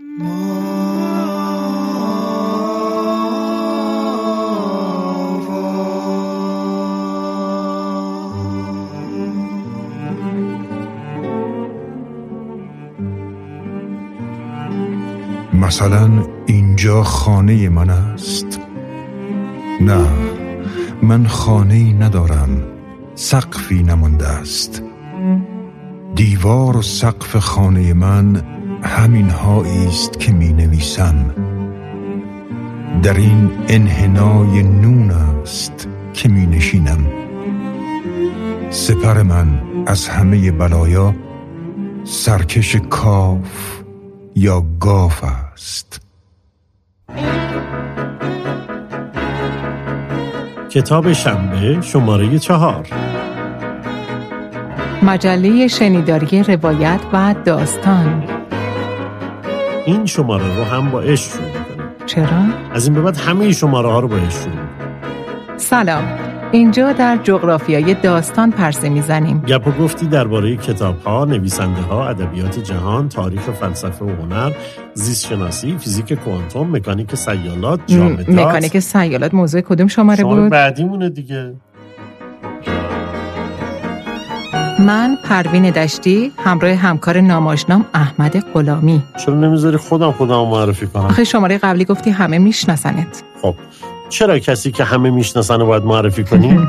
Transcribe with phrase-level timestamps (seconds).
[0.00, 0.14] مثلا
[16.46, 18.60] اینجا خانه من است.
[19.80, 20.06] نه
[21.02, 22.62] من خانه ندارم.
[23.14, 24.82] سقفی نمانده است.
[26.14, 29.30] دیوار و سقف خانه من همین
[29.88, 31.34] است که می نویسم
[33.02, 37.06] در این انحنای نون است که می نشینم
[38.70, 41.14] سپر من از همه بلایا
[42.04, 43.82] سرکش کاف
[44.34, 46.00] یا گاف است.
[50.70, 52.88] کتاب شنبه شماره چهار.
[55.02, 58.37] مجله شنیداری روایت و داستان.
[59.88, 61.46] این شماره رو هم با عشق شروع
[62.06, 62.26] چرا؟
[62.72, 64.54] از این به بعد همه شماره ها رو با عشق شروع
[65.56, 66.04] سلام.
[66.52, 69.40] اینجا در جغرافیای داستان پرسه می‌زنیم.
[69.40, 74.52] گپ و گفتی درباره کتاب ها، نویسنده ها، ادبیات جهان، تاریخ فلسفه و هنر،
[74.94, 81.54] زیست شناسی، فیزیک کوانتوم، مکانیک سیالات، جامدات مکانیک سیالات موضوع کدوم شماره بود؟ بعدیمونه دیگه.
[84.88, 89.02] من پروین دشتی همراه همکار ناماشنام احمد غلامی.
[89.24, 93.22] چرا نمی‌ذاری خودم خودم معرفی کنم؟ آخه شماره قبلی گفتی همه میشناسنت.
[93.42, 93.54] خب
[94.08, 96.58] چرا کسی که همه می‌شناسن باید معرفی کنی؟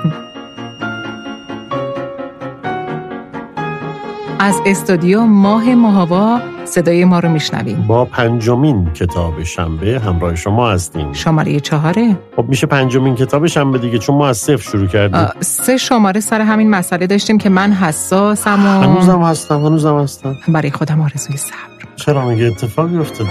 [4.40, 6.40] از استودیو ماه ماهوا
[6.70, 11.14] صدای ما رو میشنویم با پنجمین کتاب شنبه همراه شما هستیم.
[11.14, 12.18] شماره چهاره.
[12.36, 15.28] خب میشه پنجمین کتاب شنبه دیگه چون ما از صفر شروع کردیم.
[15.40, 20.36] سه شماره سر همین مسئله داشتیم که من حساسم و هنوزم هستم هنوزم هستم.
[20.48, 21.56] برای خودم آرزوی صبر.
[21.96, 23.30] چرا؟ میگه اتفاقی افتاده؟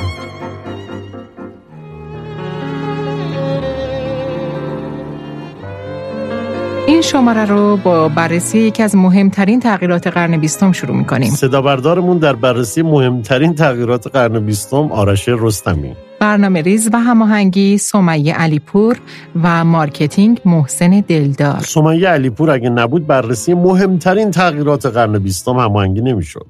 [6.98, 11.30] این شماره رو با بررسی یکی از مهمترین تغییرات قرن بیستم شروع می‌کنیم.
[11.30, 15.92] صدا بردارمون در بررسی مهمترین تغییرات قرن بیستم آرش رستمی.
[16.20, 18.96] برنامه ریز و هماهنگی سمیه علیپور
[19.42, 21.60] و مارکتینگ محسن دلدار.
[21.60, 26.46] سمیه علیپور اگه نبود بررسی مهمترین تغییرات قرن بیستم هماهنگی نمی‌شد.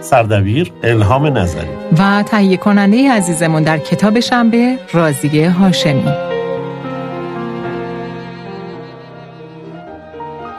[0.00, 1.68] سردبیر الهام نظری.
[1.98, 6.31] و تهیه کننده عزیزمون در کتاب شنبه راضیه هاشمی.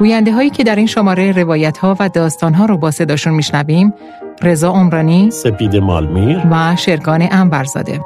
[0.03, 3.93] گوینده هایی که در این شماره روایت ها و داستان ها رو با صداشون میشنویم
[4.41, 7.99] رضا عمرانی سپید مالمیر و شرگان انبرزاده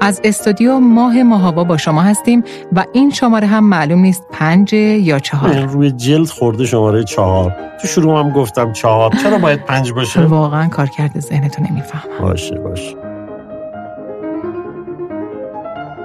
[0.00, 5.18] از استودیو ماه ماهابا با شما هستیم و این شماره هم معلوم نیست پنج یا
[5.18, 5.56] چهار.
[5.56, 7.56] روی جلد خورده شماره چهار.
[7.82, 9.12] تو شروع هم گفتم چهار.
[9.22, 12.20] چرا باید پنج باشه؟ واقعا کار کرده ذهنتو نمی‌فهمم.
[12.20, 13.09] باشه باشه.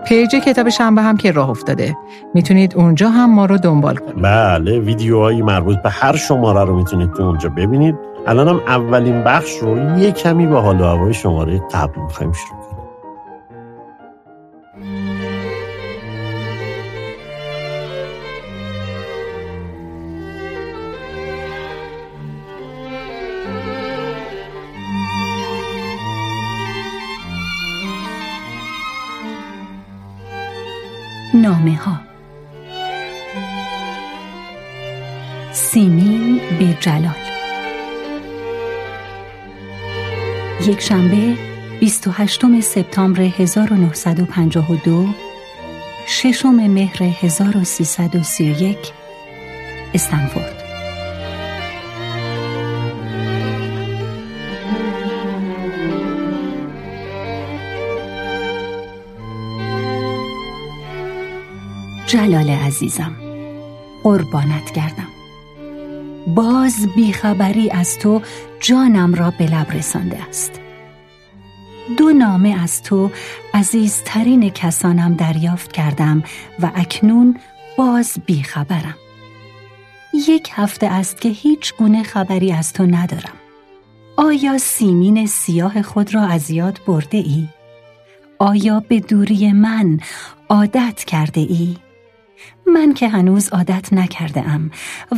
[0.08, 1.98] پیج کتاب شنبه هم که راه افتاده.
[2.34, 4.22] می‌تونید اونجا هم ما رو دنبال کنید.
[4.22, 7.96] بله ویدیوهایی مربوط به هر شماره رو می‌تونید تو اونجا ببینید.
[8.28, 12.65] الان هم اولین بخش رو یه کمی به حال و هوای شماره قبل می‌خوایم شروع
[31.46, 32.00] نامه ها
[35.52, 37.16] سیمین به جلال
[40.68, 41.38] یک شنبه
[41.80, 45.08] 28 سپتامبر 1952
[46.08, 48.78] ششم مهر 1331
[49.94, 50.65] استنفورد.
[62.08, 63.16] جلال عزیزم
[64.04, 65.08] قربانت گردم
[66.28, 68.22] باز بیخبری از تو
[68.60, 70.62] جانم را به لب رسانده است
[71.98, 73.12] دو نامه از تو
[73.54, 76.24] عزیزترین کسانم دریافت کردم
[76.60, 77.38] و اکنون
[77.78, 78.96] باز بیخبرم
[80.28, 83.36] یک هفته است که هیچ گونه خبری از تو ندارم
[84.18, 87.48] آیا سیمین سیاه خود را از یاد برده ای؟
[88.40, 90.00] آیا به دوری من
[90.50, 91.78] عادت کرده ای؟
[92.68, 94.72] من که هنوز عادت نکرده ام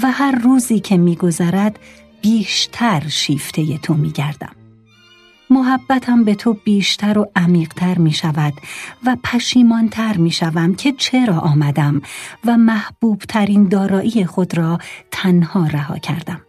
[0.04, 1.80] و هر روزی که میگذرد
[2.22, 4.52] بیشتر شیفته تو میگردم.
[5.50, 8.54] محبتم به تو بیشتر و عمیقتر می شود
[9.06, 12.02] و پشیمانتر می شوم که چرا آمدم
[12.46, 14.78] و محبوب ترین دارایی خود را
[15.12, 16.42] تنها رها کردم.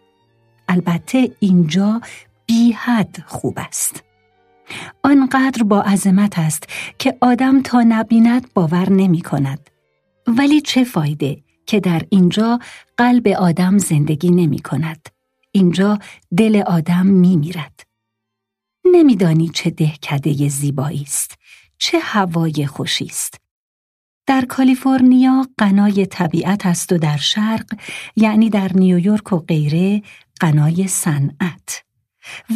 [0.69, 2.01] البته اینجا
[2.47, 2.77] بی
[3.27, 4.05] خوب است
[5.03, 6.65] آنقدر با عظمت است
[6.99, 9.71] که آدم تا نبیند باور نمی کند.
[10.37, 12.59] ولی چه فایده که در اینجا
[12.97, 15.09] قلب آدم زندگی نمی کند.
[15.53, 15.99] اینجا
[16.37, 17.87] دل آدم می میرد.
[18.85, 21.35] نمیدانی چه دهکده زیبایی است.
[21.79, 23.41] چه هوای خوشی است.
[24.27, 27.75] در کالیفرنیا قنای طبیعت است و در شرق
[28.17, 30.03] یعنی در نیویورک و غیره
[30.41, 31.85] قنای صنعت.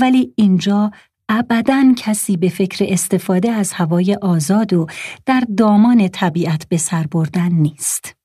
[0.01, 0.91] ولی اینجا
[1.35, 4.87] ابدا کسی به فکر استفاده از هوای آزاد و
[5.27, 8.17] در دامان طبیعت به سر بردن نیست.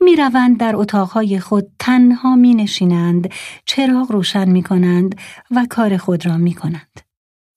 [0.00, 3.32] می روند در اتاقهای خود تنها می نشینند،
[3.66, 5.14] چراغ روشن می کنند
[5.50, 7.00] و کار خود را می کنند.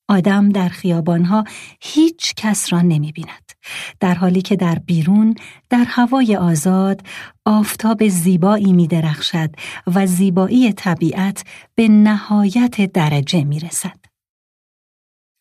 [0.10, 1.44] آدم در خیابانها
[1.82, 3.52] هیچ کس را نمی بیند.
[4.00, 5.36] در حالی که در بیرون
[5.70, 7.02] در هوای آزاد
[7.46, 9.50] آفتاب زیبایی می درخشد
[9.96, 11.44] و زیبایی طبیعت
[11.76, 14.07] به نهایت درجه می رسد.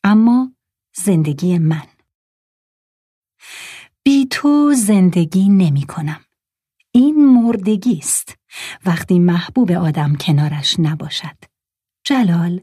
[0.09, 0.53] اما
[0.97, 1.87] زندگی من
[4.03, 6.21] بی تو زندگی نمی کنم.
[6.93, 8.35] این مردگی است
[8.85, 11.37] وقتی محبوب آدم کنارش نباشد.
[12.05, 12.61] جلال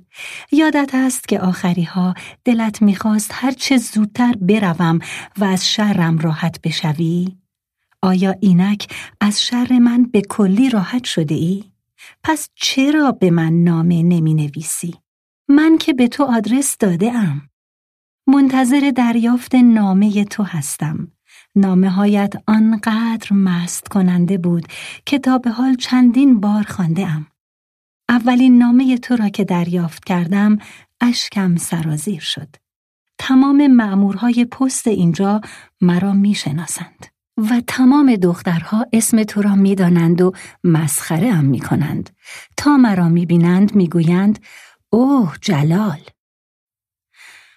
[0.52, 2.14] یادت است که آخری ها
[2.46, 5.00] دلت می‌خواست هرچه زودتر بروم
[5.38, 7.38] و از شرم راحت بشوی؟
[8.02, 11.64] آیا اینک از شر من به کلی راحت شده ای؟
[12.24, 15.03] پس چرا به من نامه نمی نویسی؟
[15.56, 17.42] من که به تو آدرس داده ام.
[18.28, 21.12] منتظر دریافت نامه تو هستم.
[21.56, 24.66] نامه هایت آنقدر مست کننده بود
[25.06, 27.28] که تا به حال چندین بار خانده ام.
[28.10, 30.58] اولین نامه تو را که دریافت کردم
[31.02, 32.56] اشکم سرازیر شد.
[33.18, 35.42] تمام معمورهای پست اینجا
[35.82, 37.06] مرا می‌شناسند
[37.38, 40.32] و تمام دخترها اسم تو را می‌دانند و
[40.64, 42.10] مسخره هم می کنند.
[42.58, 44.40] تا مرا می‌بینند می‌گویند
[44.94, 46.02] اوه جلال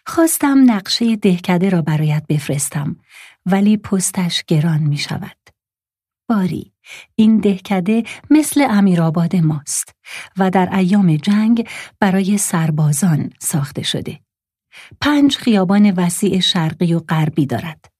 [0.07, 2.97] خواستم نقشه دهکده را برایت بفرستم
[3.47, 5.37] ولی پستش گران می شود.
[6.29, 6.73] باری
[7.15, 9.95] این دهکده مثل امیرآباد ماست
[10.37, 11.69] و در ایام جنگ
[12.01, 14.21] برای سربازان ساخته شده.
[15.01, 17.96] پنج خیابان وسیع شرقی و غربی دارد.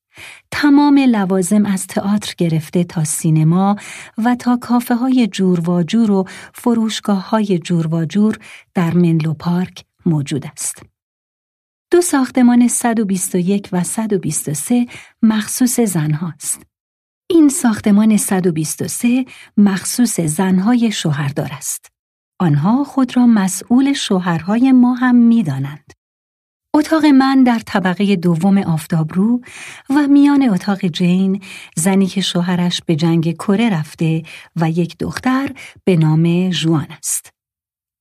[0.51, 3.77] تمام لوازم از تئاتر گرفته تا سینما
[4.19, 6.25] و تا کافه های جور و جور و
[6.55, 8.39] فروشگاه های جور و جور
[8.75, 10.83] در منلو پارک موجود است.
[11.91, 14.87] دو ساختمان 121 و 123
[15.23, 16.63] مخصوص زنهاست.
[17.31, 19.25] این ساختمان 123
[19.57, 21.87] مخصوص زنهای شوهردار است.
[22.39, 25.93] آنها خود را مسئول شوهرهای ما هم می دانند.
[26.77, 29.41] اتاق من در طبقه دوم آفتابرو
[29.91, 31.41] و میان اتاق جین
[31.77, 34.23] زنی که شوهرش به جنگ کره رفته
[34.57, 35.53] و یک دختر
[35.85, 37.33] به نام جوان است.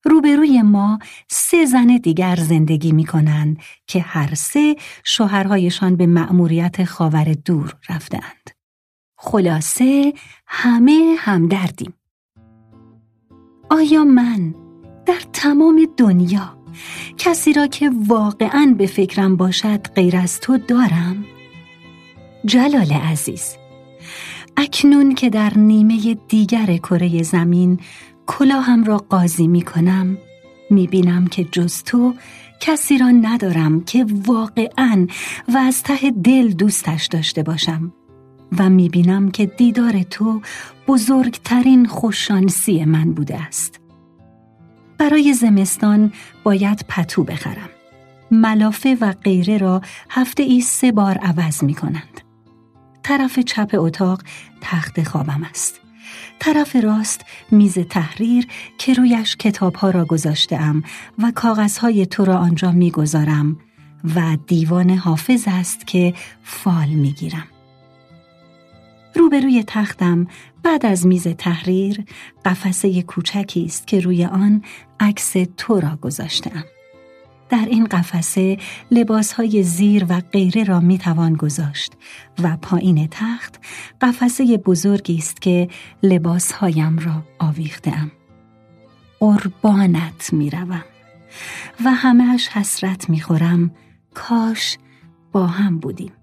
[0.05, 0.99] روبروی ما
[1.29, 3.57] سه زن دیگر زندگی می کنند
[3.87, 8.49] که هر سه شوهرهایشان به مأموریت خاور دور رفتند.
[9.17, 10.13] خلاصه
[10.47, 11.93] همه همدردیم.
[13.69, 14.55] آیا من
[15.05, 16.64] در تمام دنیا
[17.17, 21.25] کسی را که واقعا به فکرم باشد غیر از تو دارم؟
[22.45, 23.55] جلال عزیز
[24.57, 27.79] اکنون که در نیمه دیگر کره زمین
[28.25, 30.17] کلاهم را قاضی می کنم
[30.69, 32.13] می بینم که جز تو
[32.59, 35.07] کسی را ندارم که واقعا
[35.53, 37.93] و از ته دل دوستش داشته باشم
[38.59, 40.41] و می بینم که دیدار تو
[40.87, 43.84] بزرگترین خوششانسی من بوده است
[44.97, 47.69] برای زمستان باید پتو بخرم.
[48.31, 52.21] ملافه و غیره را هفته ای سه بار عوض می کنند.
[53.03, 54.21] طرف چپ اتاق
[54.61, 55.79] تخت خوابم است.
[56.39, 58.47] طرف راست میز تحریر
[58.77, 60.57] که رویش کتابها را گذاشته
[61.19, 63.57] و کاغذهای تو را آنجا می‌گذارم
[64.15, 67.47] و دیوان حافظ است که فال می‌گیرم.
[69.15, 70.27] روبروی تختم
[70.65, 72.05] بعد از میز تحریر
[72.45, 74.63] قفسه کوچکی است که روی آن
[74.99, 76.63] عکس تو را گذاشتم.
[77.49, 78.57] در این قفسه
[79.37, 81.93] های زیر و غیره را می توان گذاشت
[82.43, 83.59] و پایین تخت
[84.01, 85.67] قفسه بزرگی است که
[86.59, 88.11] هایم را آویختم.
[89.19, 90.85] قربانت می روم
[91.85, 93.71] و همهش حسرت می خورم
[94.13, 94.77] کاش
[95.31, 96.13] با هم بودیم.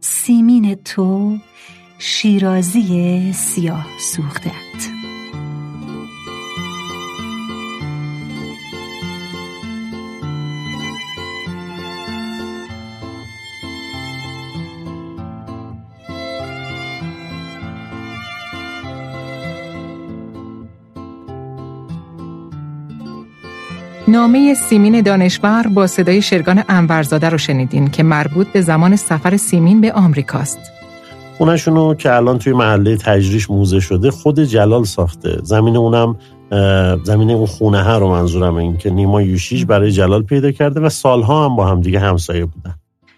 [0.00, 1.38] سیمین تو
[2.04, 4.52] شیرازی سیاه سوختت
[24.08, 29.80] نامه سیمین دانشور با صدای شرگان انورزاده رو شنیدین که مربوط به زمان سفر سیمین
[29.80, 30.81] به آمریکاست.
[31.38, 35.38] خونشونو که الان توی محله تجریش موزه شده خود جلال ساخته.
[35.42, 36.16] زمین اونم
[37.04, 40.88] زمین اون خونه ها رو منظورم این که نیما یوشیج برای جلال پیدا کرده و
[40.88, 42.74] سالها هم با هم دیگه همسایه بودن.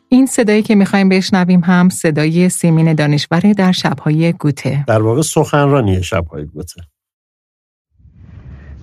[0.08, 4.84] این صدایی که می‌خوایم بشنویم هم صدای سیمین دانشوره در شبهای گوته.
[4.86, 6.82] در واقع سخنرانی شبهای گوته.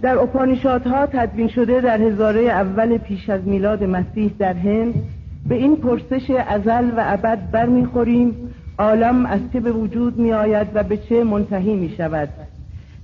[0.01, 4.93] در اپانیشادها تدوین شده در هزاره اول پیش از میلاد مسیح در هند.
[5.45, 8.53] به این پرسش ازل و ابد برمیخوریم.
[8.77, 12.29] عالم از چه به وجود می آید و به چه منتهی می شود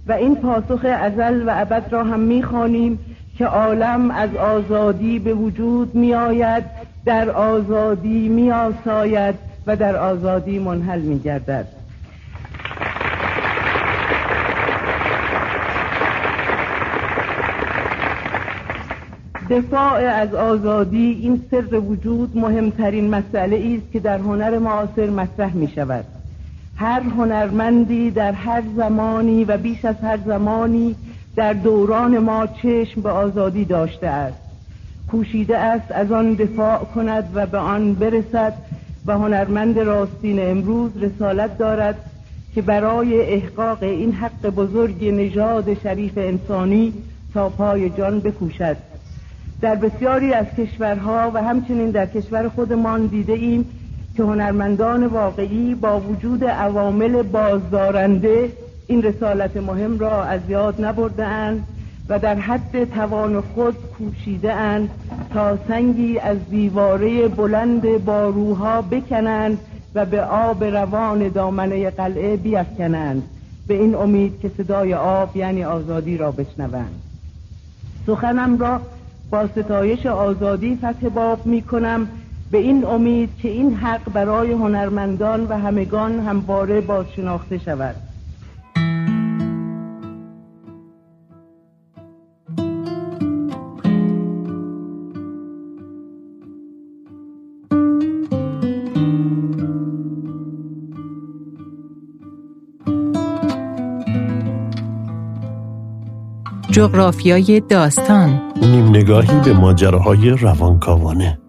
[0.07, 2.99] و این پاسخ ازل و ابد را هم می خانیم
[3.37, 6.63] که عالم از آزادی به وجود می آید
[7.05, 9.35] در آزادی می آساید
[9.67, 11.76] و در آزادی منحل می گردد
[19.49, 25.67] دفاع از آزادی این سر وجود مهمترین مسئله است که در هنر معاصر مطرح می
[25.67, 26.05] شود.
[26.75, 30.95] هر هنرمندی در هر زمانی و بیش از هر زمانی
[31.35, 34.37] در دوران ما چشم به آزادی داشته است.
[35.11, 38.53] کوشیده است از آن دفاع کند و به آن برسد
[39.05, 41.95] و هنرمند راستین امروز رسالت دارد
[42.55, 46.93] که برای احقاق این حق بزرگ نژاد شریف انسانی
[47.33, 48.77] تا پای جان بکوشد.
[49.61, 53.65] در بسیاری از کشورها و همچنین در کشور خودمان دیده ایم
[54.17, 58.51] که هنرمندان واقعی با وجود عوامل بازدارنده
[58.87, 61.63] این رسالت مهم را از یاد نبرده اند
[62.09, 64.89] و در حد توان خود کوشیده اند
[65.33, 69.57] تا سنگی از دیواره بلند باروها بکنند
[69.95, 73.23] و به آب روان دامنه قلعه بیفکنند.
[73.67, 77.01] به این امید که صدای آب یعنی آزادی را بشنوند.
[78.07, 78.81] سخنم را
[79.29, 82.09] با ستایش آزادی فتح باب می کنم
[82.51, 87.95] به این امید که این حق برای هنرمندان و همگان همواره بازشناخته شود.
[106.77, 111.39] جغرافیای داستان نیم نگاهی به ماجراهای روانکاوانه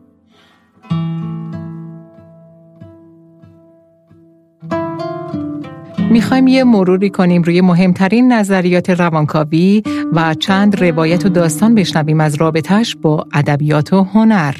[6.10, 9.82] می‌خوایم یه مروری کنیم روی مهمترین نظریات روانکاوی
[10.12, 14.54] و چند روایت و داستان بشنویم از رابطش با ادبیات و هنر.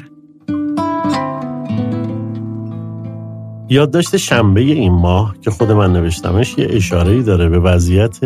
[3.69, 8.19] یادداشت شنبه این ماه که خود من نوشتمش یه اشاره داره به وضعیت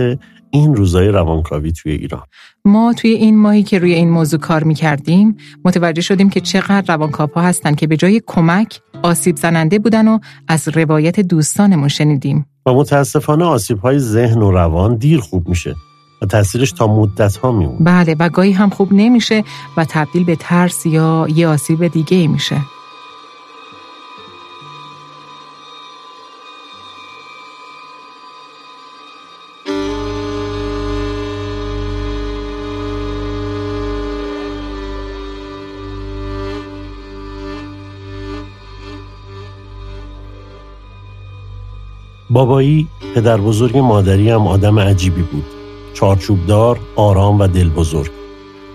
[0.54, 2.24] این روزای روانکاوی توی ایران.
[2.66, 7.42] ما توی این ماهی که روی این موضوع کار می‌کردیم متوجه شدیم که چقدر روانکاوها
[7.42, 12.46] هستن که به جای کمک آسیب زننده بودن و از روایت دوستانمون شنیدیم.
[12.66, 15.76] و متاسفانه آسیب های ذهن و روان دیر خوب میشه
[16.22, 17.80] و تاثیرش تا مدت ها میمونه.
[17.80, 19.44] بله و گاهی هم خوب نمیشه
[19.78, 22.56] و تبدیل به ترس یا یه آسیب دیگه میشه.
[42.34, 45.44] بابایی پدر بزرگ مادری هم آدم عجیبی بود.
[45.94, 48.12] چارچوبدار، آرام و دل بزرگ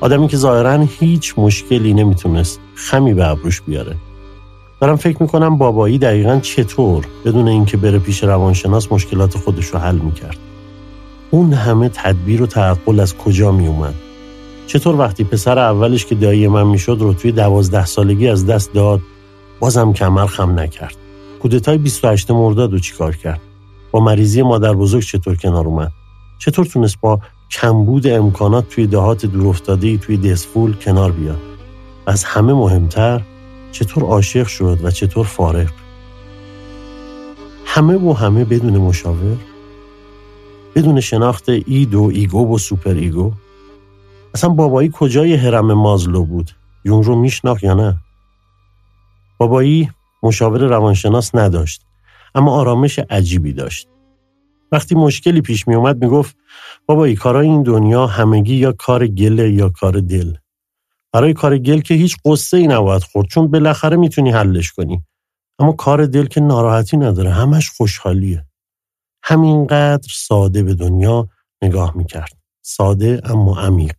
[0.01, 3.97] آدمی که ظاهرا هیچ مشکلی نمی‌تونست خمی به ابروش بیاره.
[4.81, 9.99] دارم فکر می‌کنم بابایی دقیقا چطور بدون اینکه بره پیش روانشناس مشکلات خودش رو حل
[9.99, 10.39] می‌کرد.
[11.31, 13.95] اون همه تدبیر و تعقل از کجا میومد
[14.67, 19.01] چطور وقتی پسر اولش که دایی من می‌شد رو توی دوازده سالگی از دست داد
[19.61, 20.97] بازم کمر خم نکرد.
[21.43, 23.41] کودتای 28 مرداد رو چیکار کرد؟
[23.91, 25.93] با مریضی مادر بزرگ چطور کنار اومد؟
[26.39, 31.41] چطور تونست با کمبود امکانات توی دهات دورافتاده توی دزفول کنار بیاد؟
[32.07, 33.23] از همه مهمتر
[33.73, 35.71] چطور عاشق شد و چطور فارغ؟
[37.65, 39.37] همه و همه بدون مشاور؟
[40.75, 43.33] بدون شناخت id و ego و super ego؟
[44.35, 46.51] اصلا بابایی کجای هرم مازلو بود؟
[46.85, 47.97] یون رو میشناخت یا نه؟
[49.39, 49.91] بابایی
[50.23, 51.88] مشاور روانشناس نداشت.
[52.39, 53.89] اما آرامش عجیبی داشت.
[54.73, 56.37] وقتی مشکلی پیش می اومد می گفت
[56.87, 60.35] بابا ای کارای این دنیا همگی یا کار گله یا کار دل.
[61.13, 65.03] برای کار گل که هیچ قصه ای نباید خورد چون بالاخره می‌تونی حلش کنی.
[65.59, 68.47] اما کار دل که ناراحتی نداره همش خوشحالیه.
[69.23, 71.29] همینقدر ساده به دنیا
[71.63, 72.33] نگاه می‌کرد.
[72.63, 73.97] ساده اما عمیق.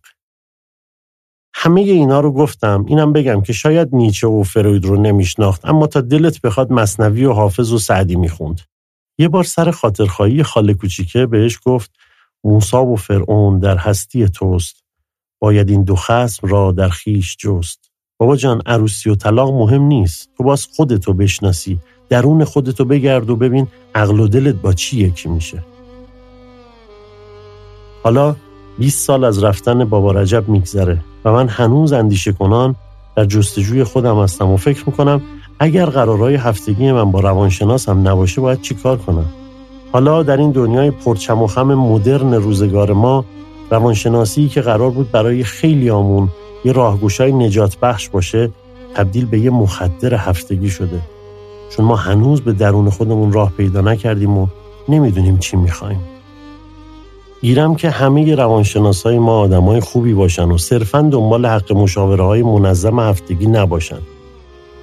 [1.54, 2.84] همه اینا رو گفتم.
[2.88, 7.32] اینم بگم که شاید نیچه و فروید رو نمیشناخت اما تا دلت بخواد مصنوی و
[7.32, 8.60] حافظ و سعدی می‌خوند.
[9.18, 11.90] یه بار سر خاطرخواهی خاله کوچیکه بهش گفت
[12.44, 14.84] موسا و فرعون در هستی توست.
[15.40, 17.90] باید این دو خسم را در خیش جست.
[18.18, 20.30] بابا جان عروسی و طلاق مهم نیست.
[20.36, 21.78] تو باز خودتو بشناسی.
[22.08, 25.64] درون خودتو بگرد و ببین عقل و دلت با چی یکی میشه.
[28.02, 28.36] حالا
[28.78, 31.00] 20 سال از رفتن بابا رجب میگذره.
[31.24, 32.74] و من هنوز اندیشه کنان
[33.16, 35.22] در جستجوی خودم هستم و فکر می‌کنم
[35.58, 39.26] اگر قرارهای هفتگی من با روانشناس هم نباشه باید چی کار کنم؟
[39.92, 43.24] حالا در این دنیای پرچم و خم مدرن روزگار ما
[43.70, 46.28] روانشناسی که قرار بود برای خیلی آمون
[46.64, 48.50] یه راهگوشای نجات بخش باشه
[48.94, 51.00] تبدیل به یه مخدر هفتگی شده.
[51.70, 54.46] چون ما هنوز به درون خودمون راه پیدا نکردیم و
[54.88, 56.00] نمی‌دونیم چی می‌خوایم.
[57.42, 62.24] گیرم که همه روانشناس های ما آدم های خوبی باشن و صرفا دنبال حق مشاوره
[62.24, 63.98] های منظم هفتگی نباشن.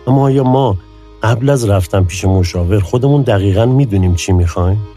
[0.07, 0.77] اما آیا ما
[1.23, 4.87] قبل از رفتن پیش مشاور خودمون دقیقا می‌دونیم چی می‌خوایم؟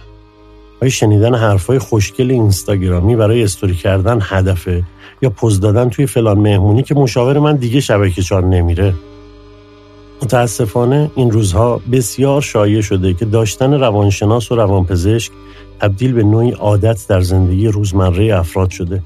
[0.83, 4.85] آیا شنیدن حرفای خوشگل اینستاگرامی برای استوری کردن هدفه؟
[5.23, 8.95] یا پوز دادن توی فلان مهمونی که مشاور من دیگه شبکه چار نمیره؟
[10.23, 15.33] متاسفانه این روزها بسیار شایع شده که داشتن روانشناس و روانپزشک
[15.81, 19.03] تبدیل به نوعی عادت در زندگی روزمره افراد شده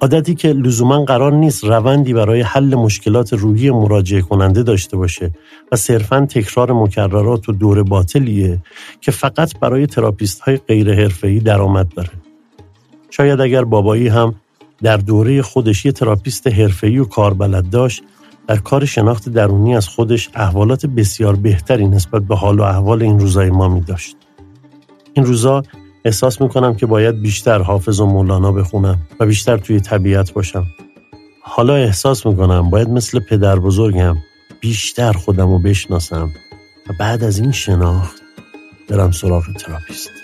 [0.00, 5.30] عادتی که لزوما قرار نیست روندی برای حل مشکلات روحی مراجعه کننده داشته باشه
[5.72, 8.58] و صرفا تکرار مکررات و دور باطلیه
[9.00, 12.10] که فقط برای تراپیست های غیر حرفه‌ای درآمد داره.
[13.10, 14.34] شاید اگر بابایی هم
[14.82, 18.02] در دوره خودش یه تراپیست حرفه‌ای و کاربلد داشت
[18.50, 23.18] در کار شناخت درونی از خودش احوالات بسیار بهتری نسبت به حال و احوال این
[23.18, 24.16] روزای ما می داشت.
[25.14, 25.62] این روزا
[26.04, 30.66] احساس می‌کنم که باید بیشتر حافظ و مولانا بخونم و بیشتر توی طبیعت باشم.
[31.42, 34.16] حالا احساس می‌کنم باید مثل پدر بزرگم
[34.60, 36.30] بیشتر خودم رو بشناسم
[36.88, 38.22] و بعد از این شناخت
[38.88, 40.19] برم سراغ تراپیست.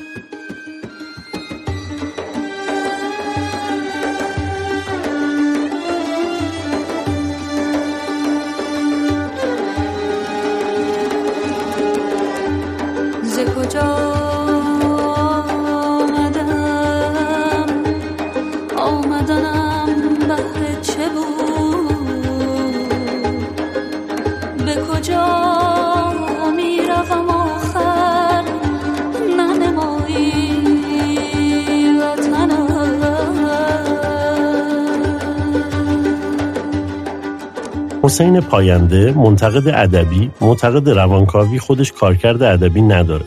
[38.16, 43.24] حسین پاینده منتقد ادبی معتقد روانکاوی خودش کارکرد ادبی نداره.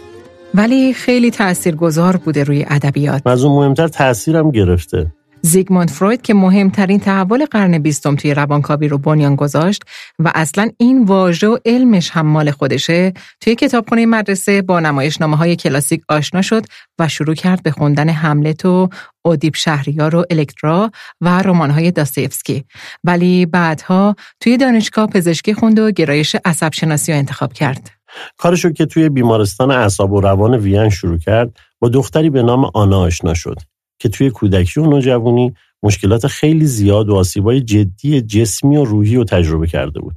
[0.54, 3.28] ولی خیلی تاثیرگذار بوده روی ادبیات.
[3.28, 5.12] از اون مهمتر تاثیرم گرفته.
[5.41, 9.84] زیگموند فروید که مهمترین تحول قرن بیستم توی روانکاوی رو بنیان گذاشت
[10.19, 15.56] و اصلا این واژه و علمش هم مال خودشه توی کتابخونه مدرسه با نمایشنامه های
[15.56, 16.65] کلاسیک آشنا شد
[16.99, 18.89] و شروع کرد به خوندن هملت و
[19.21, 22.65] اودیب شهریار و الکترا و رمان‌های داستایفسکی.
[23.04, 27.91] ولی بعدها توی دانشگاه پزشکی خوند و گرایش عصب شناسی رو انتخاب کرد.
[28.38, 32.99] کارشو که توی بیمارستان اعصاب و روان وین شروع کرد با دختری به نام آنا
[32.99, 33.58] آشنا شد.
[34.00, 39.24] که توی کودکی و نوجوانی مشکلات خیلی زیاد و آسیبای جدی جسمی و روحی رو
[39.24, 40.16] تجربه کرده بود.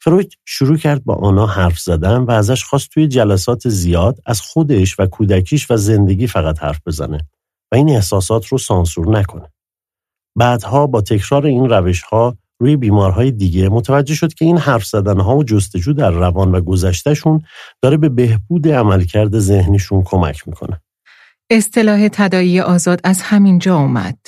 [0.00, 5.00] فروید شروع کرد با آنها حرف زدن و ازش خواست توی جلسات زیاد از خودش
[5.00, 7.28] و کودکیش و زندگی فقط حرف بزنه
[7.72, 9.52] و این احساسات رو سانسور نکنه.
[10.36, 15.36] بعدها با تکرار این روش ها روی بیمارهای دیگه متوجه شد که این حرف زدنها
[15.36, 17.42] و جستجو در روان و گذشتهشون
[17.82, 20.80] داره به بهبود عملکرد ذهنیشون کمک می‌کنه.
[21.50, 24.18] اصطلاح تدایی آزاد از همین جا اومد.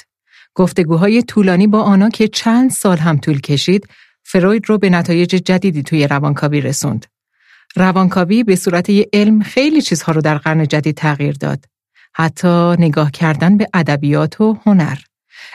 [0.54, 3.88] گفتگوهای طولانی با آنها که چند سال هم طول کشید،
[4.24, 7.06] فروید رو به نتایج جدیدی توی روانکاوی رسوند.
[7.76, 11.64] روانکاوی به صورت یه علم خیلی چیزها رو در قرن جدید تغییر داد.
[12.14, 14.98] حتی نگاه کردن به ادبیات و هنر.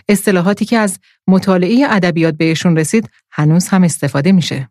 [0.10, 4.70] اصطلاحاتی که از مطالعه ادبیات بهشون رسید هنوز هم استفاده میشه.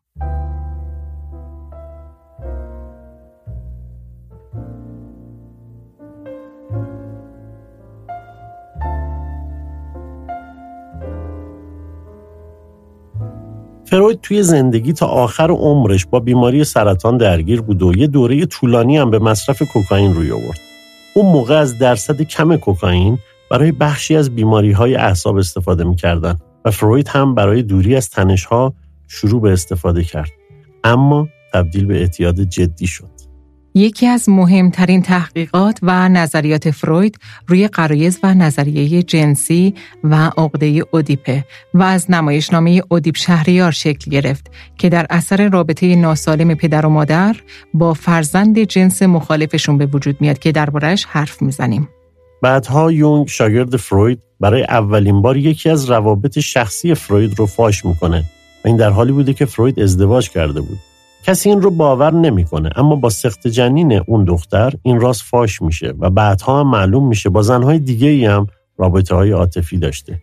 [13.94, 18.96] فروید توی زندگی تا آخر عمرش با بیماری سرطان درگیر بود و یه دوره طولانی
[18.96, 20.60] هم به مصرف کوکائین روی آورد.
[21.14, 23.18] اون موقع از درصد کم کوکائین
[23.50, 28.44] برای بخشی از بیماری های اعصاب استفاده می‌کردن و فروید هم برای دوری از تنش
[28.44, 28.74] ها
[29.08, 30.30] شروع به استفاده کرد.
[30.84, 33.13] اما تبدیل به اعتیاد جدی شد.
[33.76, 41.44] یکی از مهمترین تحقیقات و نظریات فروید روی قرایز و نظریه جنسی و عقده اودیپه
[41.74, 47.36] و از نمایشنامه اودیپ شهریار شکل گرفت که در اثر رابطه ناسالم پدر و مادر
[47.74, 51.88] با فرزند جنس مخالفشون به وجود میاد که دربارهش حرف می‌زنیم.
[52.42, 58.24] بعدها یونگ شاگرد فروید برای اولین بار یکی از روابط شخصی فروید رو فاش می‌کنه
[58.64, 60.93] و این در حالی بوده که فروید ازدواج کرده بود.
[61.26, 65.94] کسی این رو باور نمی‌کنه اما با سخت جنین اون دختر این راست فاش میشه
[65.98, 68.46] و بعدها هم معلوم میشه با زنهای دیگه ای هم
[68.78, 70.20] رابطه های عاطفی داشته.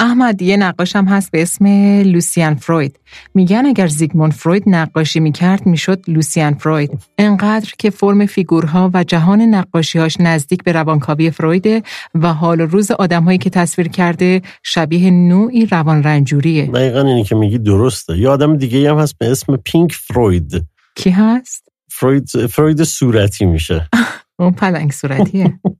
[0.00, 1.66] احمد یه نقاش هم هست به اسم
[2.02, 3.00] لوسیان فروید.
[3.34, 6.90] میگن اگر زیگموند فروید نقاشی می‌کرد می‌شد لوسیان فروید.
[7.18, 11.82] انقدر که فرم فیگورها و جهان نقاشیهاش نزدیک به روانکاوی فرویده
[12.14, 17.34] و حال و روز آدمهایی که تصویر کرده شبیه نوعی روان رنجوریه دقیقا اینی که
[17.34, 18.18] میگی درسته.
[18.18, 20.64] یه آدم دیگه هم هست به اسم پینک فروید.
[20.94, 23.88] کی هست؟ فروید, فروید صورتی میشه.
[24.38, 25.60] اون پلنگ صورتیه.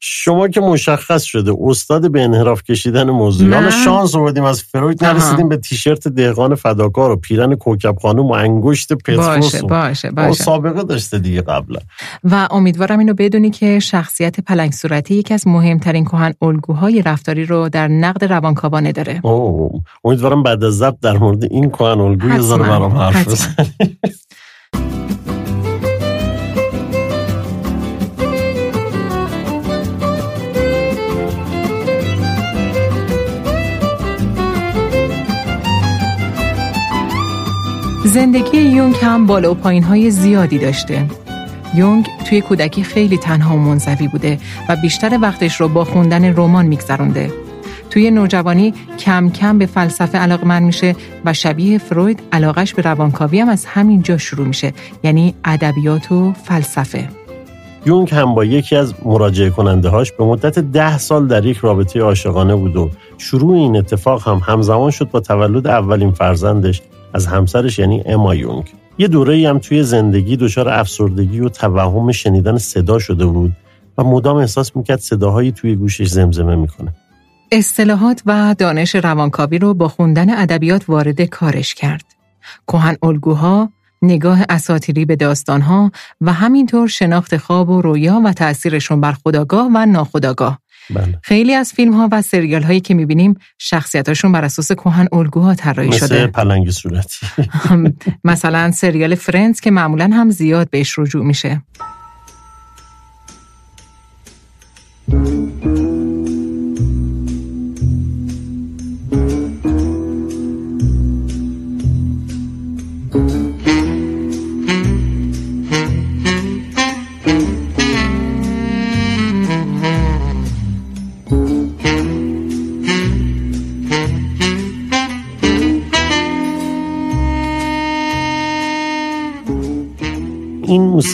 [0.00, 5.48] شما که مشخص شده استاد به انحراف کشیدن موضوع حالا شانس آوردیم از فروید نرسیدیم
[5.48, 10.44] به تیشرت دهقان فداکار و پیرن کوکب خانم و انگشت پتروس باشه باشه باشه.
[10.44, 11.78] سابقه داشته دیگه قبلا.
[12.24, 17.68] و امیدوارم اینو بدونی که شخصیت پلنگ صورتی یکی از مهمترین کهن الگوهای رفتاری رو
[17.68, 19.20] در نقد روانکاوانه داره.
[19.22, 19.82] اوه.
[20.04, 23.74] امیدوارم بعد از ضبط در مورد این کهن الگو یه برام حرف بزنی.
[38.06, 41.06] زندگی یونگ هم بالا و پایین های زیادی داشته.
[41.74, 44.38] یونگ توی کودکی خیلی تنها و منزوی بوده
[44.68, 47.32] و بیشتر وقتش رو با خوندن رمان میگذرونده.
[47.90, 53.48] توی نوجوانی کم کم به فلسفه علاقمند میشه و شبیه فروید علاقش به روانکاوی هم
[53.48, 57.08] از همین جا شروع میشه یعنی ادبیات و فلسفه.
[57.86, 62.00] یونگ هم با یکی از مراجعه کننده هاش به مدت ده سال در یک رابطه
[62.00, 66.82] عاشقانه بود و شروع این اتفاق هم همزمان شد با تولد اولین فرزندش
[67.16, 68.72] از همسرش یعنی اما یونگ.
[68.98, 73.52] یه دوره هم توی زندگی دچار افسردگی و توهم شنیدن صدا شده بود
[73.98, 76.94] و مدام احساس می‌کرد صداهایی توی گوشش زمزمه می‌کنه.
[77.52, 82.04] اصطلاحات و دانش روانکاوی رو با خوندن ادبیات وارد کارش کرد.
[82.68, 83.70] کهن الگوها،
[84.02, 89.86] نگاه اساتیری به داستانها و همینطور شناخت خواب و رویا و تأثیرشون بر خداگاه و
[89.86, 90.58] ناخداگاه.
[90.90, 91.18] بله.
[91.22, 95.92] خیلی از فیلم ها و سریال هایی که می‌بینیم شخصیتاشون بر اساس کهن الگوها طراحی
[95.92, 96.04] شده.
[96.04, 97.26] مثل پلنگ صورتی.
[98.24, 101.62] مثلا سریال فرندز که معمولا هم زیاد بهش رجوع میشه.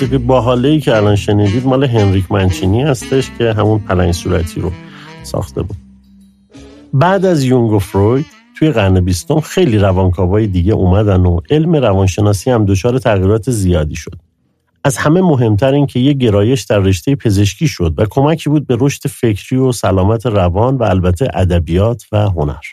[0.02, 4.72] موسیقی باحاله ای که الان شنیدید مال هنریک منچینی هستش که همون پلنگ صورتی رو
[5.22, 5.76] ساخته بود.
[6.92, 8.26] بعد از یونگ و فروید
[8.58, 14.14] توی قرن بیستم خیلی روانکاوای دیگه اومدن و علم روانشناسی هم دچار تغییرات زیادی شد.
[14.84, 18.76] از همه مهمتر این که یه گرایش در رشته پزشکی شد و کمکی بود به
[18.80, 22.64] رشد فکری و سلامت روان و البته ادبیات و هنر.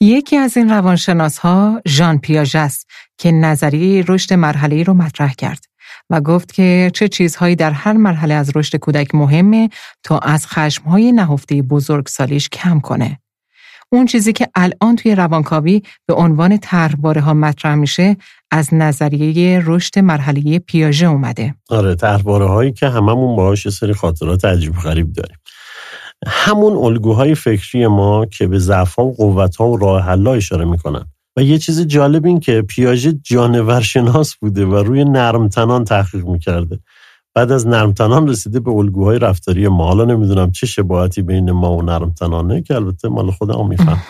[0.00, 2.86] یکی از این روانشناس ها ژان پیاژه است
[3.18, 5.75] که نظریه رشد مرحله رو مطرح کرد.
[6.10, 9.68] و گفت که چه چیزهایی در هر مرحله از رشد کودک مهمه
[10.02, 13.18] تا از خشمهای نهفته بزرگسالیش کم کنه.
[13.92, 18.16] اون چیزی که الان توی روانکاوی به عنوان طرحواره ها مطرح میشه
[18.50, 21.54] از نظریه رشد مرحله پیاژه اومده.
[21.70, 25.36] آره طرحواره هایی که هممون باهاش سری خاطرات عجیب غریب داریم.
[26.26, 31.04] همون الگوهای فکری ما که به ضعف و قوت ها و راه اشاره می‌کنن.
[31.36, 36.80] و یه چیز جالب این که پیاژه جانور شناس بوده و روی نرمتنان تحقیق می‌کرده.
[37.34, 39.86] بعد از نرمتنان رسیده به الگوهای رفتاری ما.
[39.86, 44.02] حالا نمی‌دونم چه شباهتی بین ما و نرمتنانه که البته مال خودم میفهم.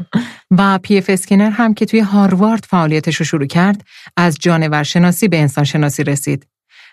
[0.58, 3.84] و بی اف اسکینر هم که توی هاروارد فعالیتش رو شروع کرد
[4.16, 6.46] از جانور شناسی به انسان شناسی رسید.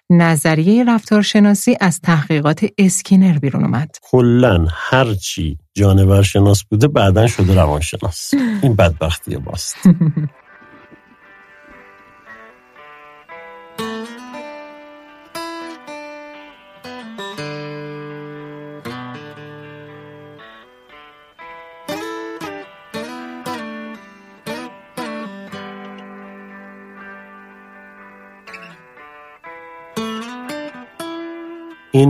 [0.09, 3.95] نظریه رفتارشناسی از تحقیقات اسکینر بیرون اومد.
[4.01, 8.33] کلا هرچی جانور شناس بوده بعدا شده روانشناس.
[8.63, 9.75] این بدبختی ماست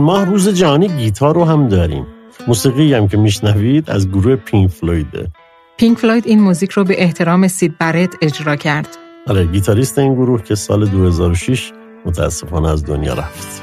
[0.02, 2.06] این ماه روز جهانی گیتار رو هم داریم.
[2.48, 5.30] موسیقی هم که میشنوید از گروه پینک فلویده
[5.76, 8.88] پینک فلوید این موزیک رو به احترام سید برت اجرا کرد.
[9.26, 11.72] آره گیتاریست این گروه که سال 2006
[12.06, 13.62] متاسفانه از دنیا رفت.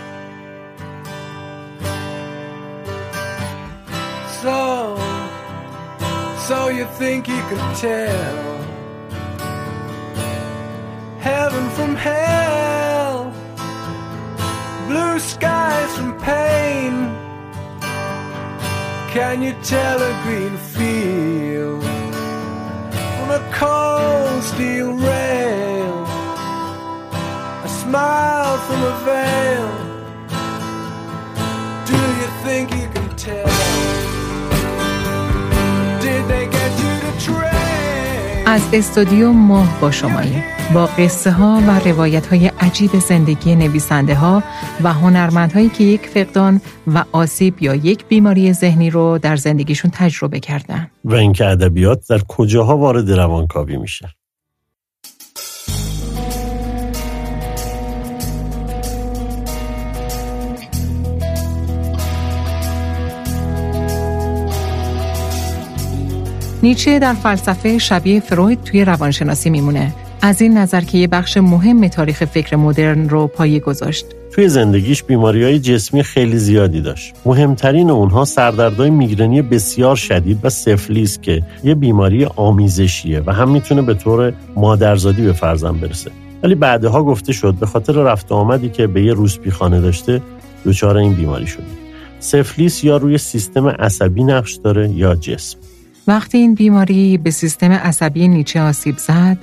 [4.44, 4.58] So,
[6.48, 8.38] so you think you could tell
[11.20, 12.69] heaven from hell,
[14.89, 16.95] blue skies from pain?
[19.15, 21.85] Can you tell a green field
[23.17, 25.95] from a cold steel rail?
[27.69, 29.71] A smile from a veil.
[31.91, 33.51] Do you think you can tell?
[36.05, 37.55] Did they get you to train?
[38.47, 40.43] از استودیو ماه با شمایی
[40.74, 44.44] با قصه ها و روایت های عجیب زندگی نویسنده ها
[44.84, 50.40] و هنرمندهایی که یک فقدان و آسیب یا یک بیماری ذهنی رو در زندگیشون تجربه
[50.40, 50.88] کردن.
[51.06, 54.10] و اینکه ادبیات در کجاها وارد روانکاوی میشه
[66.64, 69.94] نیچه در فلسفه شبیه فروید توی روانشناسی میمونه.
[70.22, 74.06] از این نظر که یه بخش مهم تاریخ فکر مدرن رو پایه گذاشت.
[74.32, 77.14] توی زندگیش بیماری های جسمی خیلی زیادی داشت.
[77.26, 83.82] مهمترین اونها سردردهای میگرنی بسیار شدید و سفلیس که یه بیماری آمیزشیه و هم می‌تونه
[83.82, 86.12] به طور مادرزادی به فرزند برسه.
[86.44, 90.22] ولی بعدها گفته شد به خاطر رفت و آمدی که به یه روسپی خانه داشته
[90.66, 91.64] دچار این بیماری شده.
[92.20, 95.58] سفلیس یا روی سیستم عصبی نقش داره یا جسم.
[96.08, 99.38] وقتی این بیماری به سیستم عصبی نیچه آسیب زد،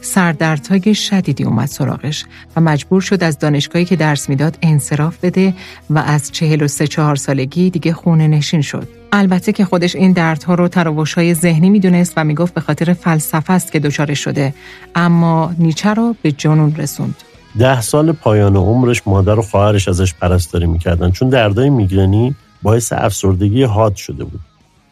[0.00, 2.24] سردردهای شدیدی اومد سراغش
[2.56, 5.54] و مجبور شد از دانشگاهی که درس می‌داد انصراف بده
[5.90, 8.88] و از 43 چهار سالگی دیگه خونه نشین شد.
[9.12, 13.72] البته که خودش این دردها رو تراوش‌های ذهنی می‌دونست و می‌گفت به خاطر فلسفه است
[13.72, 14.54] که دچارش شده
[14.94, 17.14] اما نیچه رو به جنون رسوند.
[17.58, 23.62] ده سال پایان عمرش مادر و خواهرش ازش پرستاری می‌کردن چون دردای میگرنی باعث افسردگی
[23.62, 24.40] حاد شده بود.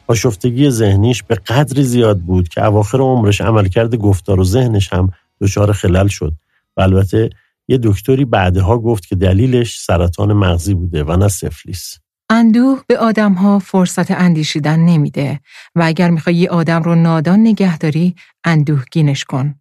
[0.07, 5.73] آشفتگی ذهنیش به قدری زیاد بود که اواخر عمرش عملکرد گفتار و ذهنش هم دچار
[5.73, 6.33] خلل شد
[6.77, 7.31] و البته
[7.69, 11.99] یه دکتری بعدها گفت که دلیلش سرطان مغزی بوده و نه سفلیس
[12.31, 15.41] اندوه به آدمها فرصت اندیشیدن نمیده
[15.75, 18.15] و اگر می‌خوای یه آدم رو نادان نگه داری
[18.45, 19.55] اندوهگینش کن.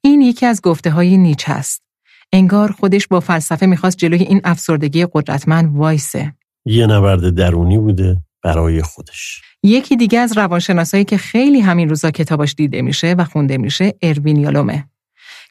[0.00, 1.82] این یکی از گفته های نیچه است.
[2.32, 6.34] انگار خودش با فلسفه می‌خواست جلوی این افسردگی قدرتمند وایسه.
[6.64, 12.54] یه نبرد درونی بوده برای خودش یکی دیگه از روانشناسایی که خیلی همین روزا کتاباش
[12.54, 14.84] دیده میشه و خونده میشه اروین یالومه.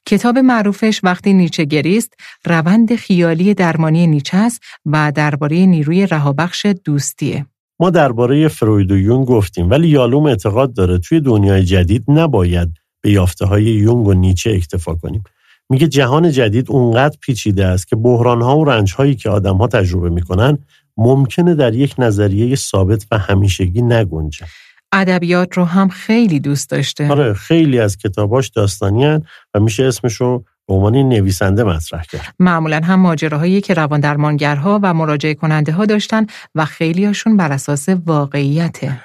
[0.05, 2.13] کتاب معروفش وقتی نیچه گریست
[2.45, 7.45] روند خیالی درمانی نیچه است و درباره نیروی رهابخش دوستیه.
[7.79, 12.69] ما درباره فروید و یونگ گفتیم ولی یالوم اعتقاد داره توی دنیای جدید نباید
[13.01, 15.23] به یافته های یونگ و نیچه اکتفا کنیم.
[15.69, 19.67] میگه جهان جدید اونقدر پیچیده است که بحران ها و رنج هایی که آدم ها
[19.67, 20.57] تجربه می‌کنن
[20.97, 24.45] ممکنه در یک نظریه ثابت و همیشگی نگنجه.
[24.91, 27.11] ادبیات رو هم خیلی دوست داشته.
[27.11, 32.33] آره خیلی از کتاباش داستانی هن و میشه اسمشو به عنوان نویسنده مطرح کرد.
[32.39, 36.25] معمولا هم ماجراهایی که روان درمانگرها و مراجعه کننده ها داشتن
[36.55, 38.99] و خیلیاشون بر اساس واقعیته.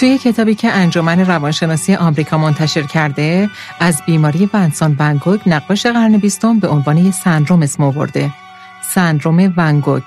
[0.00, 6.58] توی کتابی که انجمن روانشناسی آمریکا منتشر کرده از بیماری ونسان ونگوگ نقاش قرن بیستم
[6.58, 8.30] به عنوان یک سندروم اسم آورده.
[8.82, 10.02] سندروم ونگوگ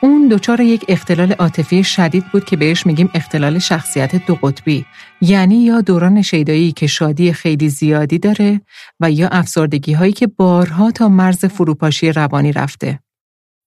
[0.00, 4.86] اون دچار یک اختلال عاطفی شدید بود که بهش میگیم اختلال شخصیت دو قطبی.
[5.20, 8.60] یعنی یا دوران شیدایی که شادی خیلی زیادی داره
[9.00, 13.00] و یا افسردگی هایی که بارها تا مرز فروپاشی روانی رفته.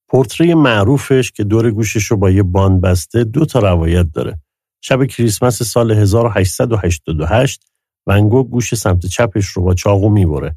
[0.08, 4.38] پورتری معروفش که دور گوشش رو با یه باند بسته دو تا روایت داره.
[4.80, 7.62] شب کریسمس سال 1888
[8.06, 10.56] ونگو گوش سمت چپش رو با چاقو می‌بره.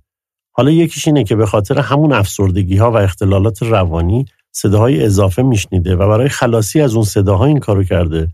[0.51, 5.95] حالا یکیش اینه که به خاطر همون افسردگی ها و اختلالات روانی صداهای اضافه میشنیده
[5.95, 8.27] و برای خلاصی از اون صداها این کارو کرده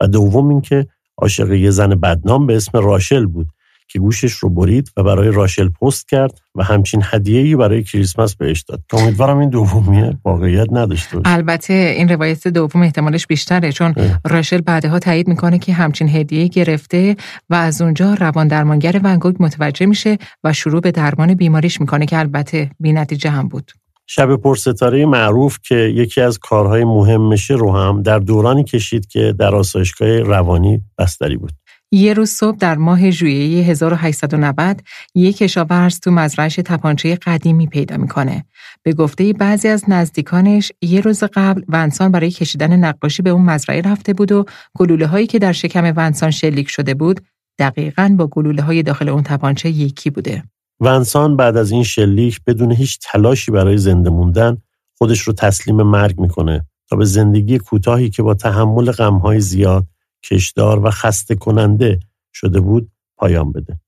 [0.00, 0.86] و دوم اینکه
[1.18, 3.48] عاشق یه زن بدنام به اسم راشل بود
[3.92, 8.62] که گوشش رو برید و برای راشل پست کرد و همچین هدیه‌ای برای کریسمس بهش
[8.62, 8.82] داد.
[8.90, 11.34] که امیدوارم این دومیه واقعیت نداشته باشه.
[11.34, 17.16] البته این روایت دوم احتمالش بیشتره چون راشل بعدها تایید می‌کنه که همچین هدیه گرفته
[17.50, 22.18] و از اونجا روان درمانگر ونگوگ متوجه میشه و شروع به درمان بیماریش می‌کنه که
[22.18, 23.70] البته نتیجه هم بود.
[24.06, 29.54] شب پرستاره معروف که یکی از کارهای مهمشه رو هم در دورانی کشید که در
[29.54, 31.52] آسایشگاه روانی بستری بود.
[31.92, 34.80] یه روز صبح در ماه ژوئیه 1890
[35.14, 38.44] یک کشاورز تو مزرعش تپانچه قدیمی پیدا می‌کنه.
[38.82, 43.80] به گفته بعضی از نزدیکانش یه روز قبل ونسان برای کشیدن نقاشی به اون مزرعه
[43.80, 44.44] رفته بود و
[44.78, 47.20] گلوله هایی که در شکم ونسان شلیک شده بود
[47.58, 50.42] دقیقا با گلوله های داخل اون تپانچه یکی بوده.
[50.80, 54.56] ونسان بعد از این شلیک بدون هیچ تلاشی برای زنده موندن
[54.98, 59.86] خودش رو تسلیم مرگ می‌کنه تا به زندگی کوتاهی که با تحمل غمهای زیاد
[60.24, 62.00] کشدار و خسته کننده
[62.32, 63.80] شده بود پایان بده.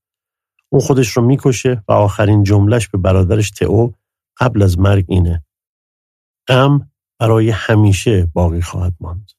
[0.69, 3.91] اون خودش رو می‌کشه و آخرین جملش به برادرش تئو
[4.39, 5.45] قبل از مرگ اینه.
[6.47, 9.31] غم برای همیشه باقی خواهد ماند.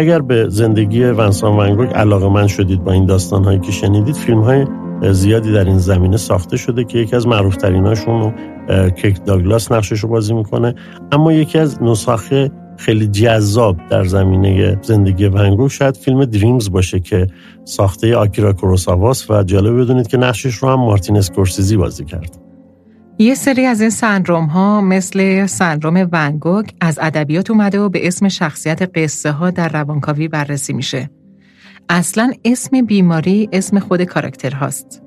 [0.00, 4.40] اگر به زندگی ونسان ونگوگ علاقه من شدید با این داستان هایی که شنیدید فیلم
[4.40, 4.66] های
[5.12, 8.34] زیادی در این زمینه ساخته شده که یکی از معروف تریناشون
[8.96, 10.74] کیک داگلاس نقشش رو بازی می‌کنه.
[11.12, 17.26] اما یکی از نسخه خیلی جذاب در زمینه زندگی ونگوگ شاید فیلم دریمز باشه که
[17.64, 22.39] ساخته آکیرا کوروساواس و جالب بدونید که نقشش رو هم مارتین اسکورسیزی بازی کرد.
[23.20, 28.28] یه سری از این سندروم ها مثل سندروم ونگوگ از ادبیات اومده و به اسم
[28.28, 31.10] شخصیت قصه ها در روانکاوی بررسی میشه.
[31.88, 35.02] اصلا اسم بیماری اسم خود کاراکتر هاست.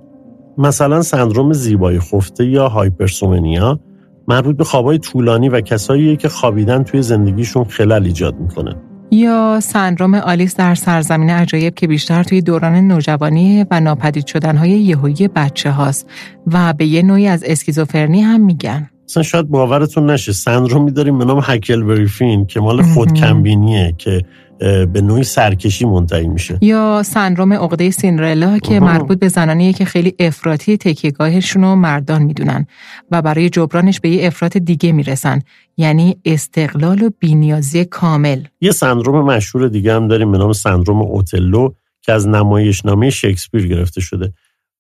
[0.57, 3.79] مثلا سندروم زیبایی خفته یا هایپرسومنیا
[4.27, 8.75] مربوط به خوابای طولانی و کساییه که خوابیدن توی زندگیشون خلل ایجاد می‌کنه.
[9.13, 15.27] یا سندروم آلیس در سرزمین عجایب که بیشتر توی دوران نوجوانی و ناپدید شدنهای یهویی
[15.27, 16.09] بچه هاست
[16.47, 18.89] و به یه نوعی از اسکیزوفرنی هم میگن.
[19.09, 24.21] مثلا شاید باورتون نشه سندرومی داریم به نام هکل بریفین که مال خودکمبینیه که
[24.63, 26.57] به نوعی سرکشی منتهی میشه.
[26.61, 32.67] یا سندروم عقده سینرلا که مربوط به زنانیه که خیلی افراطی تکیهگاهشون رو مردان می‌دونن
[33.11, 35.41] و برای جبرانش به یه افراط دیگه می‌رسن
[35.77, 38.43] یعنی استقلال و بینیازی کامل.
[38.61, 41.69] یه سندروم مشهور دیگه هم داریم به نام سندروم اوتلو
[42.01, 44.33] که از نمایشنامه شکسپیر گرفته شده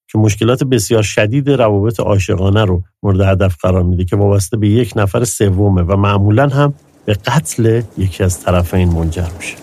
[0.07, 4.93] که مشکلات بسیار شدید روابط عاشقانه رو مورد هدف قرار میده که وابسته به یک
[4.95, 6.73] نفر سومه و معمولا هم
[7.05, 9.55] به قتل یکی از طرفین منجر میشه.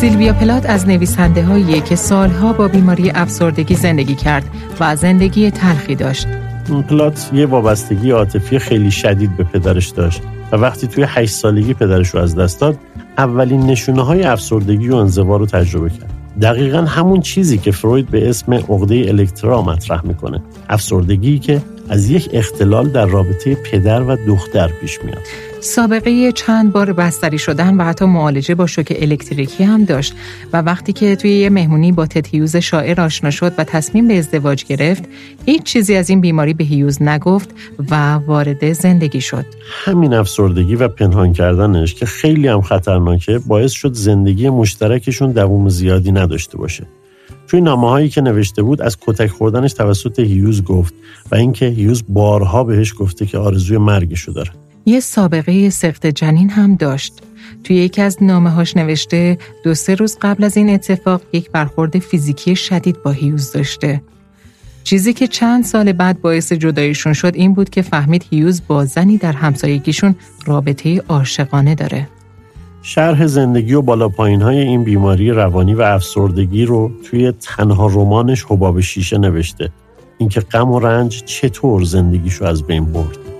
[0.00, 4.44] سیلویا پلات از نویسنده هایی که سالها با بیماری افسردگی زندگی کرد
[4.80, 6.26] و زندگی تلخی داشت.
[6.88, 12.08] پلات یه وابستگی عاطفی خیلی شدید به پدرش داشت و وقتی توی هشت سالگی پدرش
[12.08, 12.78] رو از دست داد
[13.18, 16.10] اولین نشونه های افسردگی و انزوا رو تجربه کرد.
[16.42, 20.40] دقیقا همون چیزی که فروید به اسم عقده الکترا مطرح می‌کنه.
[20.68, 25.45] افسردگی که از یک اختلال در رابطه پدر و دختر پیش میاد.
[25.60, 30.14] سابقه چند بار بستری شدن و حتی معالجه با شوک الکتریکی هم داشت
[30.52, 34.64] و وقتی که توی یه مهمونی با تد شاعر آشنا شد و تصمیم به ازدواج
[34.64, 35.04] گرفت
[35.46, 37.50] هیچ چیزی از این بیماری به هیوز نگفت
[37.90, 39.46] و وارد زندگی شد.
[39.84, 46.12] همین افسردگی و پنهان کردنش که خیلی هم خطرناکه باعث شد زندگی مشترکشون دوام زیادی
[46.12, 46.86] نداشته باشه.
[47.48, 50.94] توی نامه هایی که نوشته بود از کتک خوردنش توسط هیوز گفت
[51.32, 54.50] و اینکه هیوز بارها بهش گفته که آرزوی مرگشو داره.
[54.88, 57.22] یه سابقه سخت جنین هم داشت.
[57.64, 61.98] توی یکی از نامه هاش نوشته دو سه روز قبل از این اتفاق یک برخورد
[61.98, 64.02] فیزیکی شدید با هیوز داشته.
[64.84, 69.18] چیزی که چند سال بعد باعث جداییشون شد این بود که فهمید هیوز با زنی
[69.18, 70.14] در همسایگیشون
[70.46, 72.08] رابطه عاشقانه داره.
[72.82, 78.44] شرح زندگی و بالا پایین های این بیماری روانی و افسردگی رو توی تنها رمانش
[78.48, 79.70] حباب شیشه نوشته.
[80.18, 83.35] اینکه غم و رنج چطور زندگیشو از بین برد.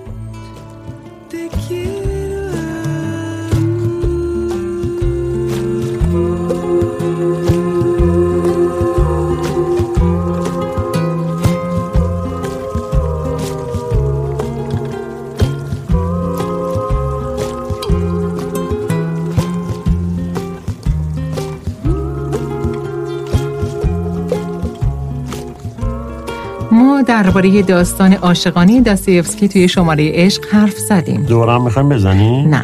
[27.37, 31.23] درباره داستان عاشقانه داستایوفسکی توی شماره عشق حرف زدیم.
[31.23, 32.63] دورم می‌خوایم بزنی؟ نه.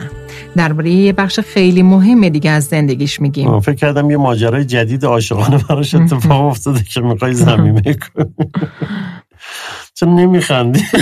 [0.55, 3.59] درباره یه بخش خیلی مهم دیگه از زندگیش میگیم.
[3.59, 7.82] فکر کردم یه ماجرای جدید عاشقانه براش اتفاق افتاده که می‌خوای زمینه
[8.15, 8.51] کنی
[9.93, 10.84] چون نمیخندی؟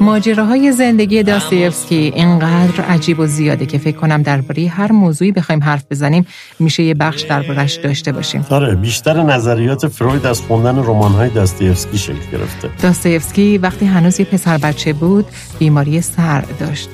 [0.00, 5.84] ماجراهای زندگی داستایوفسکی اینقدر عجیب و زیاده که فکر کنم درباره هر موضوعی بخوایم حرف
[5.90, 6.26] بزنیم
[6.58, 8.46] میشه یه بخش دربارش داشته باشیم.
[8.50, 12.70] آره بیشتر نظریات فروید از خوندن رمان‌های داستایوفسکی شکل گرفته.
[12.82, 15.26] داستایوفسکی وقتی هنوز یه پسر بچه بود
[15.58, 16.88] بیماری سر داشت.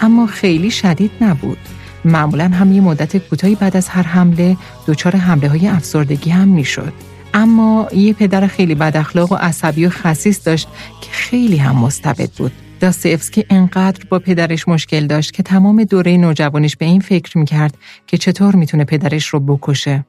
[0.00, 1.58] اما خیلی شدید نبود.
[2.04, 4.56] معمولا هم یه مدت کوتاهی بعد از هر حمله
[4.86, 6.92] دچار حمله های افسردگی هم می‌شد.
[7.34, 10.68] اما یه پدر خیلی بد اخلاق و عصبی و خسیس داشت
[11.00, 16.76] که خیلی هم مستبد بود داستایوفسکی انقدر با پدرش مشکل داشت که تمام دوره نوجوانیش
[16.76, 20.04] به این فکر می‌کرد که چطور می‌تونه پدرش رو بکشه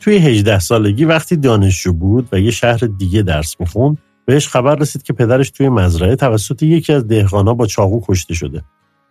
[0.00, 5.02] توی 18 سالگی وقتی دانشجو بود و یه شهر دیگه درس می‌خوند بهش خبر رسید
[5.02, 8.62] که پدرش توی مزرعه توسط یکی از دهقانا با چاقو کشته شده.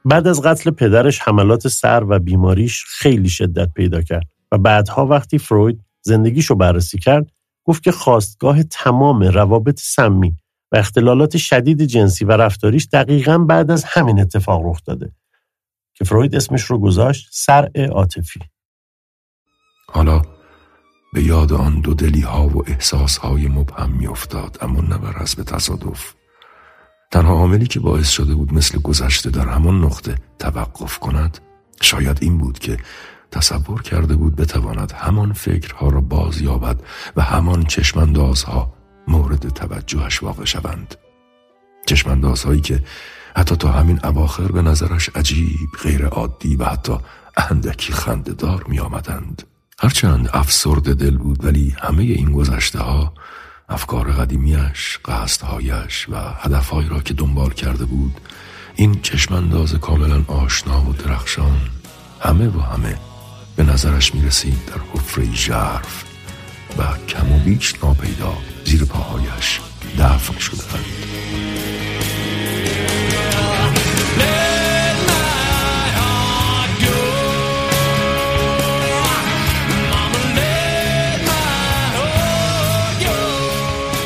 [0.05, 5.37] بعد از قتل پدرش حملات سر و بیماریش خیلی شدت پیدا کرد و بعدها وقتی
[5.37, 7.31] فروید زندگیشو بررسی کرد
[7.63, 10.35] گفت که خواستگاه تمام روابط سمی
[10.71, 15.11] و اختلالات شدید جنسی و رفتاریش دقیقا بعد از همین اتفاق رخ داده
[15.93, 18.39] که فروید اسمش رو گذاشت سرع عاطفی.
[19.89, 20.21] حالا
[21.13, 25.13] به یاد آن دو دلی ها و احساس های مبهم می افتاد اما نه بر
[25.13, 26.13] حسب تصادف
[27.11, 31.39] تنها عاملی که باعث شده بود مثل گذشته در همان نقطه توقف کند
[31.81, 32.77] شاید این بود که
[33.31, 36.81] تصور کرده بود بتواند همان فکرها را باز یابد
[37.15, 38.73] و همان چشماندازها
[39.07, 40.95] مورد توجهش واقع شوند
[41.85, 42.83] چشماندازهایی که
[43.35, 46.97] حتی تا همین اواخر به نظرش عجیب غیر عادی و حتی
[47.37, 49.43] اندکی خندهدار می آمدند.
[49.79, 53.13] هرچند افسرد دل بود ولی همه این گذشته ها
[53.69, 58.21] افکار قدیمیش، قصدهایش و هدفهایی را که دنبال کرده بود
[58.75, 61.57] این چشمانداز کاملا آشنا و درخشان
[62.19, 62.97] همه و همه
[63.55, 66.03] به نظرش می رسید در حفره ژرف
[66.77, 69.59] و کم و بیش ناپیدا زیر پاهایش
[69.99, 70.63] دفن شده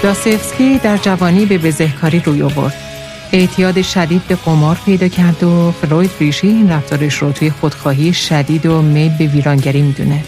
[0.05, 2.94] داستایوفسکی در جوانی به بزهکاری روی آورد.
[3.32, 8.65] اعتیاد شدید به قمار پیدا کرد و فروید ریشه این رفتارش رو توی خودخواهی شدید
[8.65, 10.23] و میل به ویرانگری می‌دونه.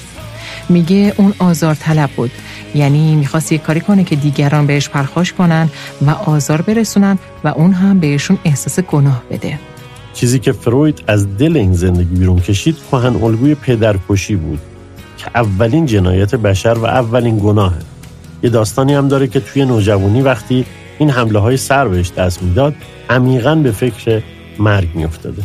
[0.69, 2.31] میگه اون آزار طلب بود
[2.75, 5.69] یعنی می‌خواست یک کاری کنه که دیگران بهش پرخاش کنن
[6.01, 9.59] و آزار برسونن و اون هم بهشون احساس گناه بده.
[10.13, 14.59] چیزی که فروید از دل این زندگی بیرون کشید کهن الگوی پدرکشی بود
[15.17, 17.77] که اولین جنایت بشر و اولین گناهه
[18.43, 20.65] یه داستانی هم داره که توی نوجوانی وقتی
[20.99, 22.75] این حمله های سر بهش دست می‌داد
[23.09, 24.21] عمیقا به فکر
[24.59, 25.41] مرگ میافتاده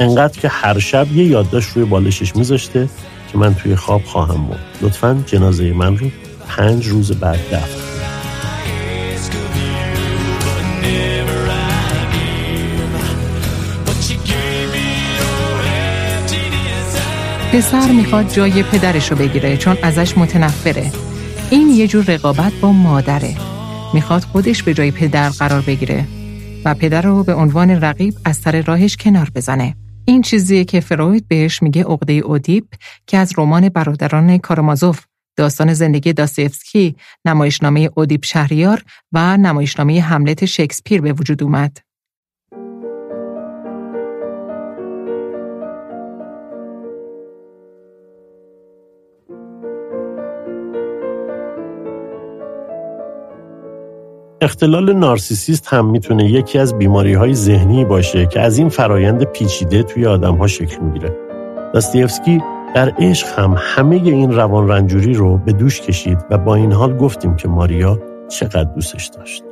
[0.00, 2.88] انقدر که هر شب یه یادداشت روی بالشش میذاشته
[3.32, 6.06] که من توی خواب خواهم مرد لطفا جنازه من رو
[6.48, 7.86] پنج روز بعد دفن
[17.52, 20.92] پسر می‌خواد جای پدرش رو بگیره چون ازش متنفره.
[21.50, 23.55] این یه جور رقابت با مادره.
[23.94, 26.06] می‌خواد خودش به جای پدر قرار بگیره
[26.64, 29.76] و پدر رو به عنوان رقیب از سر راهش کنار بزنه.
[30.04, 32.64] این چیزیه که فروید بهش میگه عقده اودیپ
[33.06, 35.04] که از رمان برادران کارامازوف
[35.36, 38.82] داستان زندگی داستایوفسکی، نمایشنامه اودیپ شهریار
[39.12, 41.78] و نمایشنامه هملت شکسپیر به وجود اومد.
[54.40, 59.82] اختلال نارسیسیست هم می‌تونه یکی از بیماری های ذهنی باشه که از این فرایند پیچیده
[59.82, 61.16] توی آدم ها شکل می‌گیره.
[61.74, 62.42] داستیفسکی
[62.74, 66.96] در عشق هم همه این روان رنجوری رو به دوش کشید و با این حال
[66.96, 69.44] گفتیم که ماریا چقدر دوستش داشت.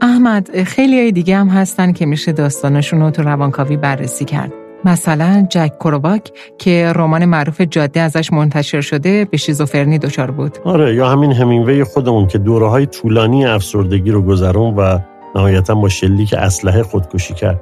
[0.00, 4.52] احمد خیلی های دیگه هم هستن که میشه داستانشون رو تو روانکاوی بررسی کرد.
[4.84, 10.58] مثلا جک کروباک که رمان معروف جاده ازش منتشر شده به شیزوفرنی دچار بود.
[10.64, 14.98] آره یا همین همینوی خودمون که دوره های طولانی افسردگی رو گذرون و
[15.34, 17.60] نهایتا با شلیک اسلحه خودکشی کرد.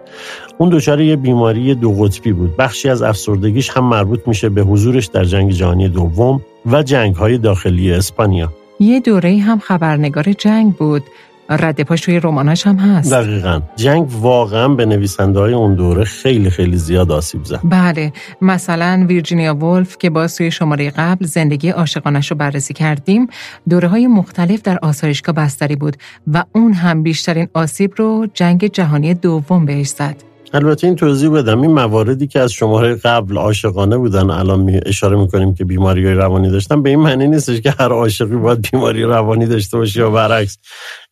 [0.58, 2.56] اون دچار یه بیماری دو قطبی بود.
[2.56, 7.38] بخشی از افسردگیش هم مربوط میشه به حضورش در جنگ جهانی دوم و جنگ های
[7.38, 8.52] داخلی اسپانیا.
[8.80, 11.02] یه دوره هم خبرنگار جنگ بود
[11.48, 13.12] رد پاش توی رماناش هم هست.
[13.12, 13.60] دقیقا.
[13.76, 17.60] جنگ واقعا به نویسنده های اون دوره خیلی خیلی زیاد آسیب زد.
[17.64, 18.12] بله.
[18.40, 23.26] مثلا ویرجینیا ولف که با توی شماره قبل زندگی عاشقانش رو بررسی کردیم
[23.68, 25.96] دوره های مختلف در آسایشگاه بستری بود
[26.32, 30.31] و اون هم بیشترین آسیب رو جنگ جهانی دوم بهش زد.
[30.54, 31.60] البته این توضیح بدم.
[31.60, 36.50] این مواردی که از شماره قبل عاشقانه بودن الان می اشاره می‌کنیم که بیماری روانی
[36.50, 40.58] داشتن به این معنی نیستش که هر عاشقی باید بیماری روانی داشته باشه یا برعکس.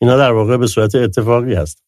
[0.00, 1.82] اینا در واقع به صورت اتفاقی هست.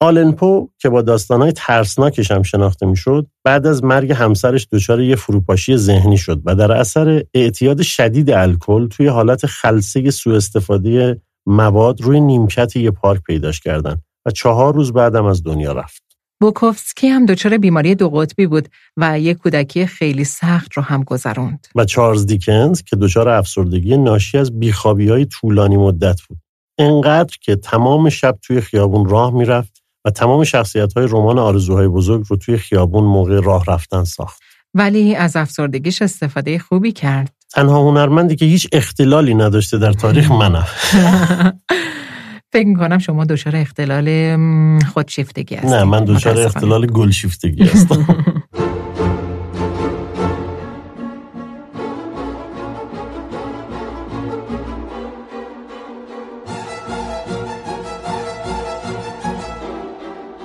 [0.00, 5.16] آلن پو که با داستانهای ترسناکش هم شناخته می‌شد بعد از مرگ همسرش دچار یه
[5.16, 12.00] فروپاشی ذهنی شد و در اثر اعتیاد شدید الکل توی حالت خلسه سوء استفاده مواد
[12.00, 13.96] روی نیمکت یه پارک پیداش کردن
[14.26, 16.07] و چهار روز بعدم از دنیا رفت.
[16.40, 21.66] بوکوفسکی هم دچار بیماری دو قطبی بود و یک کودکی خیلی سخت رو هم گذروند.
[21.74, 26.38] و چارلز دیکنز که دچار افسردگی ناشی از بیخوابی های طولانی مدت بود.
[26.78, 32.26] انقدر که تمام شب توی خیابون راه می‌رفت و تمام شخصیت های رمان آرزوهای بزرگ
[32.28, 34.42] رو توی خیابون موقع راه رفتن ساخت.
[34.74, 37.34] ولی از افسردگیش استفاده خوبی کرد.
[37.50, 40.66] تنها هنرمندی که هیچ اختلالی نداشته در تاریخ منم.
[42.52, 44.38] فکر می‌کنم شما دچار اختلال
[44.92, 45.70] خودشیفتگی هستید.
[45.70, 48.06] نه من دچار اختلال گلشیفتگی هستم.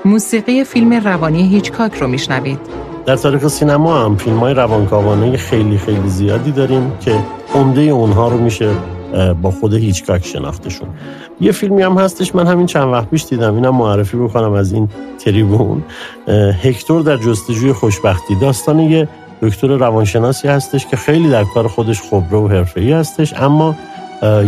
[0.05, 2.59] موسیقی فیلم روانی هیچکاک رو میشنوید.
[3.05, 7.19] در تاریخ سینما هم فیلم های روانکاوانه خیلی خیلی زیادی داریم که
[7.55, 8.71] عمده اونها رو میشه
[9.41, 10.87] با خود هیچکاک شناختشون.
[11.41, 14.89] یه فیلمی هم هستش من همین چند وقت پیش دیدم اینم معرفی بکنم از این
[15.19, 15.83] تریبون.
[16.63, 18.35] هکتور در جستجوی خوشبختی.
[18.35, 19.07] داستان یه
[19.41, 23.75] دکتر روانشناسی هستش که خیلی در کار خودش خبره و حرفه‌ای هستش اما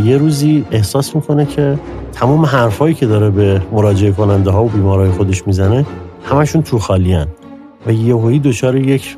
[0.06, 1.80] یه روزی احساس می‌کنه که
[2.14, 5.86] تمام حرفایی که داره به مراجعه کننده ها و بیمارای خودش می‌زنه
[6.24, 7.28] همشون تو خالیان
[7.88, 9.18] و یهویی دچار یک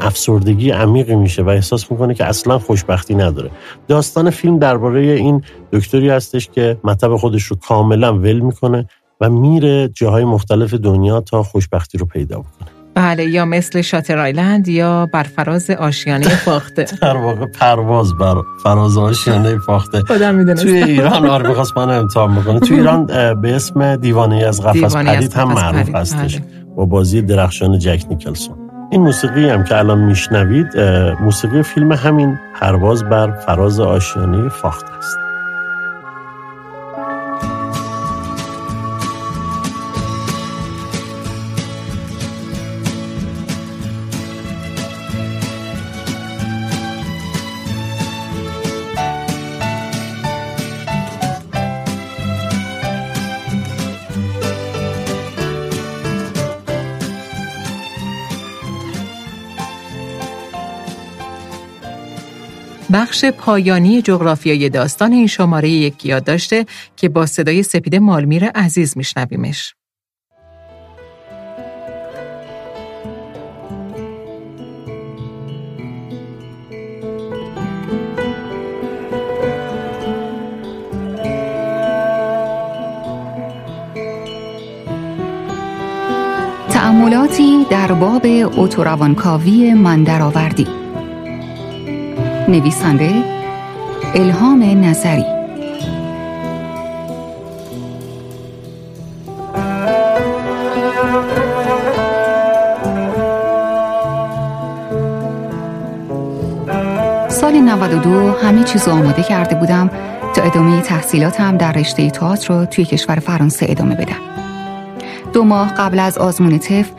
[0.00, 3.50] افسردگی عمیقی میشه و احساس می‌کنه که اصلا خوشبختی نداره.
[3.88, 8.86] داستان فیلم درباره این دکتری هستش که مطب خودش رو کاملا ول می‌کنه
[9.20, 12.68] و میره جاهای مختلف دنیا تا خوشبختی رو پیدا بکنه.
[12.94, 16.86] بله یا مثل شاتر آیلند یا بر فراز آشیانه فاخته.
[17.02, 20.00] در واقع پرواز بر فراز آشیانه فاخته.
[20.00, 22.60] خودم توی ایران آره بخواست من امتحان بکنه.
[22.60, 23.06] توی ایران
[23.40, 26.46] به اسم دیوانه از قفس پرید هم معروف هستش بله.
[26.76, 28.59] با بازی درخشان جک نیکلسون.
[28.92, 30.80] این موسیقی هم که الان میشنوید
[31.20, 35.29] موسیقی فیلم همین پرواز بر فراز آشیانه فاخت است.
[63.10, 68.96] بخش پایانی جغرافیای داستان این شماره یک یاد داشته که با صدای سپید مالمیر عزیز
[68.96, 69.74] میشنویمش.
[86.70, 88.22] تأملاتی در باب
[88.56, 90.79] اتوروانکاوی من درآوردی
[92.50, 93.24] نویسنده
[94.14, 95.24] الهام نظری
[107.28, 109.90] سال 92 همه چیز آماده کرده بودم
[110.34, 114.20] تا ادامه تحصیلاتم در رشته تئاتر رو توی کشور فرانسه ادامه بدم.
[115.32, 116.90] دو ماه قبل از آزمون تف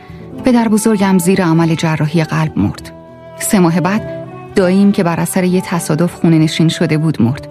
[0.44, 2.92] پدر بزرگم زیر عمل جراحی قلب مرد.
[3.38, 4.21] سه ماه بعد
[4.54, 7.48] داییم که بر اثر یه تصادف خونه نشین شده بود مرد.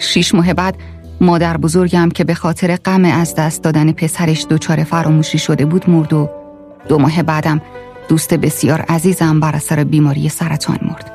[0.00, 0.76] شیش ماه بعد
[1.20, 6.12] مادر بزرگم که به خاطر غم از دست دادن پسرش دچار فراموشی شده بود مرد
[6.12, 6.30] و
[6.88, 7.60] دو ماه بعدم
[8.08, 11.12] دوست بسیار عزیزم بر اثر بیماری سرطان مرد.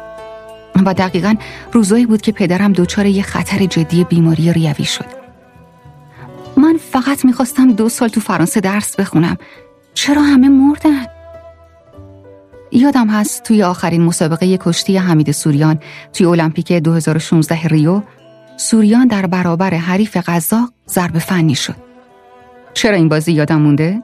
[0.85, 1.35] و دقیقا
[1.71, 5.05] روزایی بود که پدرم دچار یه خطر جدی بیماری ریوی شد.
[6.57, 9.37] من فقط می‌خواستم دو سال تو فرانسه درس بخونم.
[9.93, 11.16] چرا همه مردن؟
[12.71, 15.79] یادم هست توی آخرین مسابقه کشتی حمید سوریان
[16.13, 18.01] توی المپیک 2016 ریو
[18.57, 21.75] سوریان در برابر حریف قزاق ضرب فنی شد.
[22.73, 24.03] چرا این بازی یادم مونده؟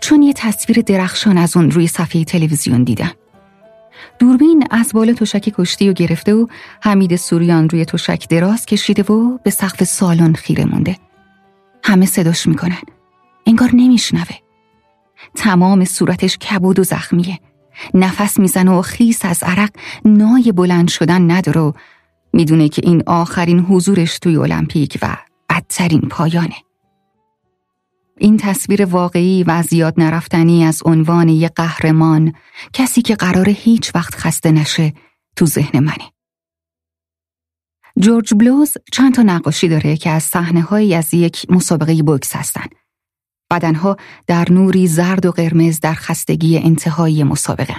[0.00, 3.12] چون یه تصویر درخشان از اون روی صفحه تلویزیون دیدم.
[4.18, 6.46] دوربین از بالا تشک کشتی و گرفته و
[6.82, 10.96] حمید سوریان روی تشک دراز کشیده و به سقف سالن خیره مونده.
[11.84, 12.82] همه صداش می‌کنن.
[13.46, 14.36] انگار نمیشنوه.
[15.34, 17.38] تمام صورتش کبود و زخمیه.
[17.94, 19.70] نفس می‌زنه و خیس از عرق
[20.04, 21.72] نای بلند شدن نداره
[22.32, 25.16] می‌دونه که این آخرین حضورش توی المپیک و
[25.50, 26.56] بدترین پایانه.
[28.18, 32.32] این تصویر واقعی و زیاد نرفتنی از عنوان یک قهرمان
[32.72, 34.92] کسی که قرار هیچ وقت خسته نشه
[35.36, 36.12] تو ذهن منه.
[37.98, 42.66] جورج بلوز چند تا نقاشی داره که از صحنه هایی از یک مسابقه بوکس هستن.
[43.50, 43.96] بدنها
[44.26, 47.76] در نوری زرد و قرمز در خستگی انتهایی مسابقه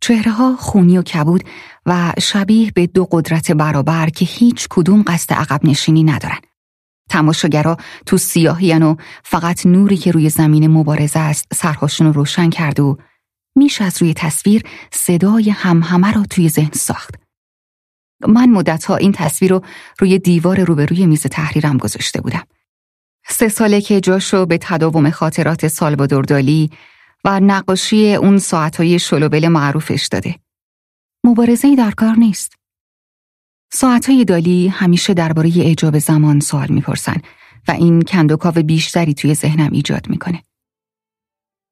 [0.00, 1.44] چهره ها خونی و کبود
[1.86, 6.38] و شبیه به دو قدرت برابر که هیچ کدوم قصد عقب نشینی ندارن.
[7.10, 7.76] تماشاگرا
[8.06, 12.98] تو سیاهیان و فقط نوری که روی زمین مبارزه است سرهاشون رو روشن کرد و
[13.56, 14.62] میشه از روی تصویر
[14.92, 17.14] صدای همهمه رو توی ذهن ساخت.
[18.28, 19.62] من مدتها این تصویر رو
[19.98, 22.42] روی دیوار روبروی میز تحریرم گذاشته بودم.
[23.30, 26.70] سه ساله که جاشو به تداوم خاطرات سالوادور دالی
[27.24, 30.34] و نقاشی اون ساعتهای شلوبل معروفش داده.
[31.24, 32.54] مبارزه در کار نیست.
[33.72, 37.16] ساعتهای دالی همیشه درباره اجاب زمان سوال می‌پرسن
[37.68, 40.42] و این کندوکاو بیشتری توی ذهنم ایجاد می‌کنه.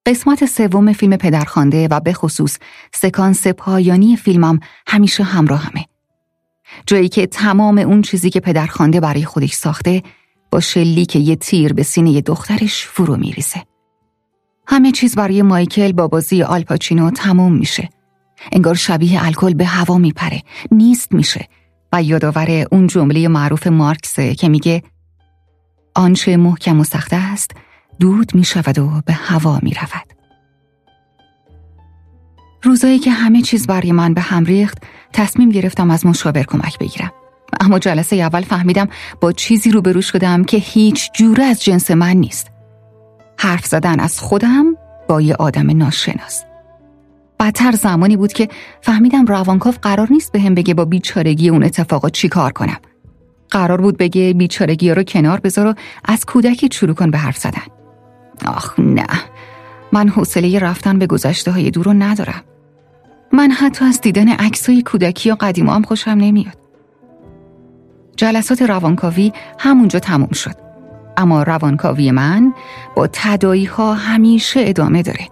[0.06, 2.58] قسمت سوم فیلم پدرخوانده و به خصوص
[2.94, 5.84] سکانس پایانی فیلمم همیشه همراهمه.
[6.86, 10.02] جایی که تمام اون چیزی که پدرخوانده برای خودش ساخته
[10.56, 13.62] با شلیک یه تیر به سینه دخترش فرو میریزه.
[14.66, 17.88] همه چیز برای مایکل با بازی آلپاچینو تموم میشه.
[18.52, 21.48] انگار شبیه الکل به هوا میپره، نیست میشه
[21.92, 24.82] و یادآور اون جمله معروف مارکسه که میگه
[25.94, 27.50] آنچه محکم و سخته است
[28.00, 30.12] دود می‌شود و به هوا می‌رود.
[32.62, 34.78] روزایی که همه چیز برای من به هم ریخت
[35.12, 37.12] تصمیم گرفتم از مشاور کمک بگیرم.
[37.60, 38.88] اما جلسه اول فهمیدم
[39.20, 42.50] با چیزی روبرو شدم که هیچ جوره از جنس من نیست.
[43.38, 44.76] حرف زدن از خودم
[45.08, 46.44] با یه آدم ناشناس.
[47.40, 48.48] بدتر زمانی بود که
[48.80, 52.78] فهمیدم روانکاف قرار نیست به هم بگه با بیچارگی اون اتفاقا چی کار کنم.
[53.50, 57.66] قرار بود بگه بیچارگی رو کنار بذار و از کودکی شروع کن به حرف زدن.
[58.46, 59.06] آخ نه
[59.92, 62.42] من حوصله رفتن به گذشته های دور رو ندارم.
[63.32, 66.65] من حتی از دیدن عکسای کودکی یا قدیما هم خوشم نمیاد.
[68.16, 70.54] جلسات روانکاوی همونجا تموم شد.
[71.16, 72.52] اما روانکاوی من
[72.94, 75.28] با تدایی ها همیشه ادامه داره.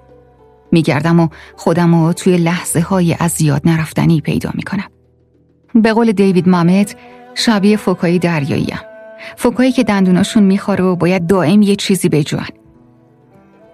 [0.72, 4.89] میگردم و خودم رو توی لحظه های از زیاد نرفتنی پیدا می‌کنم.
[5.74, 6.97] به قول دیوید مامت
[7.35, 8.80] شبیه فوکایی دریاییم.
[9.37, 12.49] فوکایی که دندوناشون می‌خوره و باید دائم یه چیزی بجوان.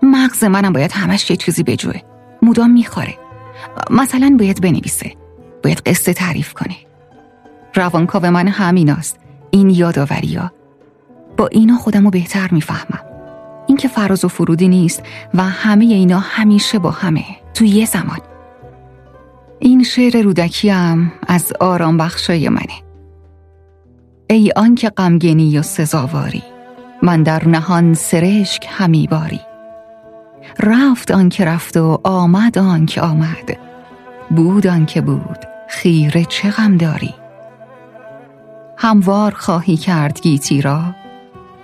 [0.03, 2.01] مغز منم باید همش یه چیزی بجوه.
[2.43, 3.15] مدام می‌خوره.
[3.91, 5.13] مثلا باید بنویسه.
[5.63, 6.77] باید قصه تعریف کنه.
[7.75, 9.19] روانکاو من همیناست.
[9.51, 10.53] این یادآوری ها
[11.37, 13.01] با اینا خودم رو بهتر می‌فهمم.
[13.67, 15.03] این که فراز و فرودی نیست
[15.35, 17.25] و همه اینا همیشه با همه.
[17.55, 18.21] تو یه زمان.
[19.59, 22.83] این شعر رودکی هم از آرام بخشای منه.
[24.31, 26.43] ای آنکه غمگینی و سزاواری
[27.03, 29.41] من در نهان سرشک همی باری.
[30.59, 33.59] رفت آنکه رفت و آمد آنکه آمد.
[34.31, 37.15] بود آنکه بود خیره چه غم داری؟
[38.83, 40.83] هموار خواهی کرد گیتی را.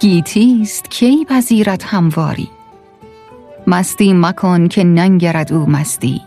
[0.00, 2.48] گیتیست کی پذیرت همواری؟
[3.66, 6.22] مستی مکن که ننگرد او مستی.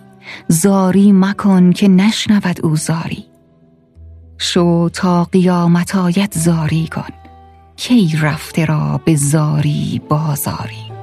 [0.47, 3.25] زاری مکن که نشنود او زاری.
[4.37, 7.13] شو تا قیامت آید زاری کن.
[7.75, 10.98] کی رفته را به زاری بازاری؟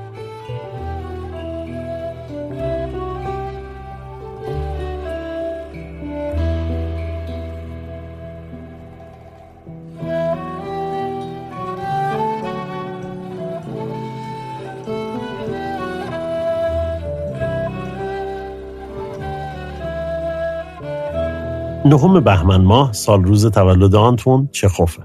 [21.89, 25.03] نهم بهمن ماه سال روز تولد آنتون چخوفه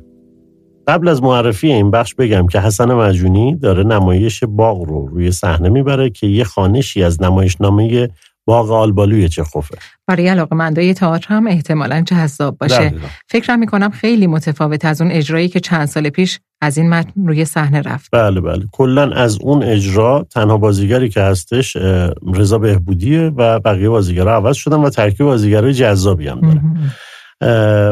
[0.88, 5.70] قبل از معرفی این بخش بگم که حسن مجونی داره نمایش باغ رو روی صحنه
[5.70, 8.10] می‌بره که یه خانشی از نمایشنامه
[8.48, 9.78] باغ آلبالوی چخوفه
[10.08, 12.94] برای علاقه مندای تئاتر هم احتمالا جذاب باشه.
[13.30, 17.46] فکرم می‌کنم خیلی متفاوت از اون اجرایی که چند سال پیش از این متن روی
[17.46, 18.10] صحنه رفت.
[18.12, 18.66] بله بله.
[18.72, 21.78] کلا از اون اجرا تنها بازیگری که هستش
[22.34, 26.62] رضا بهبودیه و بقیه بازیگرا عوض شدن و ترکیب بازیگرای جذابی هم داره.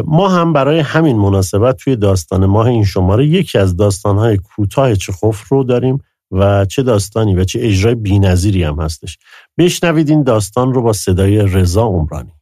[0.07, 5.47] ما هم برای همین مناسبت توی داستان ماه این شماره یکی از داستانهای کوتاه چخوف
[5.47, 5.97] رو داریم.
[6.31, 9.17] و چه داستانی و چه اجرای بینظیری هم هستش.
[9.57, 12.38] بشنوید این داستان رو با صدای رضا عمرانی.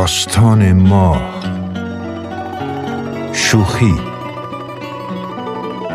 [0.00, 1.20] داستان ماه
[3.32, 3.94] شوخی.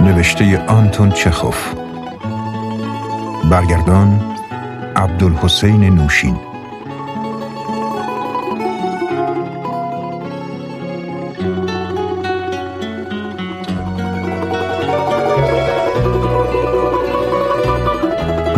[0.02, 1.74] نوشته آنتون چخوف.
[3.50, 4.22] برگردان
[4.96, 6.38] عبدالحسین نوشین.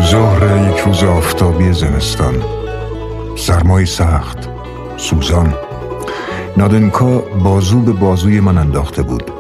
[0.02, 2.44] ظهر یک روز آفتابی زمستان.
[3.38, 4.57] سرمای سخت.
[4.98, 5.54] سوزان.
[6.58, 9.32] نادنکا بازو به بازوی من انداخته بود.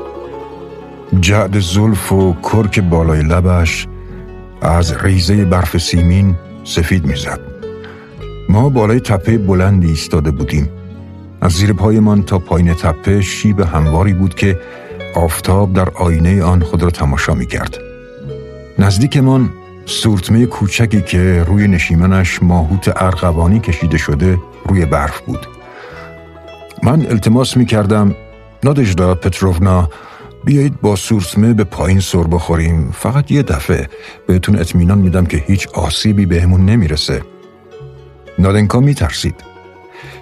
[1.21, 3.87] جعد زلف و کرک بالای لبش
[4.61, 7.39] از ریزه برف سیمین سفید می‌زد.
[8.49, 10.69] ما بالای تپه بلندی ایستاده بودیم.
[11.41, 14.59] از زیر پایمان تا پایین تپه شیب همواری بود که
[15.15, 17.77] آفتاب در آینه آن خود را تماشا می کرد.
[18.79, 19.49] نزدیکمان
[19.85, 24.37] سورتمه کوچکی که روی نشیمنش ماهوت ارغوانی کشیده شده
[24.67, 25.47] روی برف بود.
[26.83, 28.15] من التماس می کردم
[28.63, 29.89] نادجدا پتروونا
[30.45, 32.91] بیایید با سورتمه به پایین سر بخوریم.
[32.91, 33.89] فقط یه دفعه
[34.27, 37.21] بهتون اطمینان میدم که هیچ آسیبی بهمون نمی‌رسه.
[38.39, 39.35] نادنکا میترسید.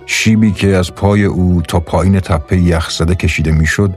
[0.06, 3.94] شیبی که از پای او تا پایین تپه یخزده کشیده می‌شد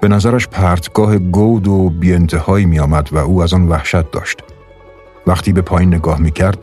[0.00, 4.42] به نظرش پرتگاه گود و بیانتهایی میآمد و او از آن وحشت داشت.
[5.26, 6.58] وقتی به پایین نگاه می‌کرد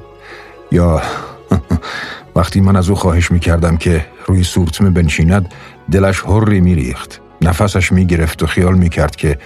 [0.71, 1.01] یا
[2.35, 5.53] وقتی من از او خواهش می کردم که روی سورتمه بنشیند
[5.91, 7.21] دلش حری می ریخت.
[7.41, 9.37] نفسش می گرفت و خیال می کرد که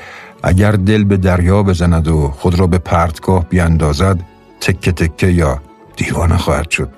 [0.43, 4.19] اگر دل به دریا بزند و خود را به پرتگاه بیاندازد
[4.61, 5.61] تکه تکه یا
[5.95, 6.89] دیوانه خواهد شد.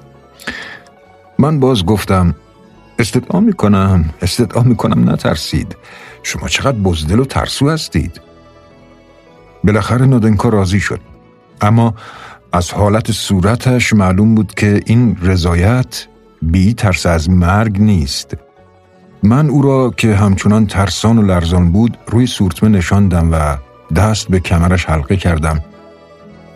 [1.40, 2.36] من باز گفتم
[3.00, 5.76] استدعا می کنم استدعا می کنم نترسید
[6.24, 8.22] شما چقدر بزدل و ترسو هستید
[9.64, 11.00] بالاخره نادنکا راضی شد
[11.62, 11.94] اما
[12.52, 16.08] از حالت صورتش معلوم بود که این رضایت
[16.42, 18.38] بی ترس از مرگ نیست.
[19.24, 23.58] من او را که همچنان ترسان و لرزان بود روی سورتمه نشاندم و
[23.96, 25.64] دست به کمرش حلقه کردم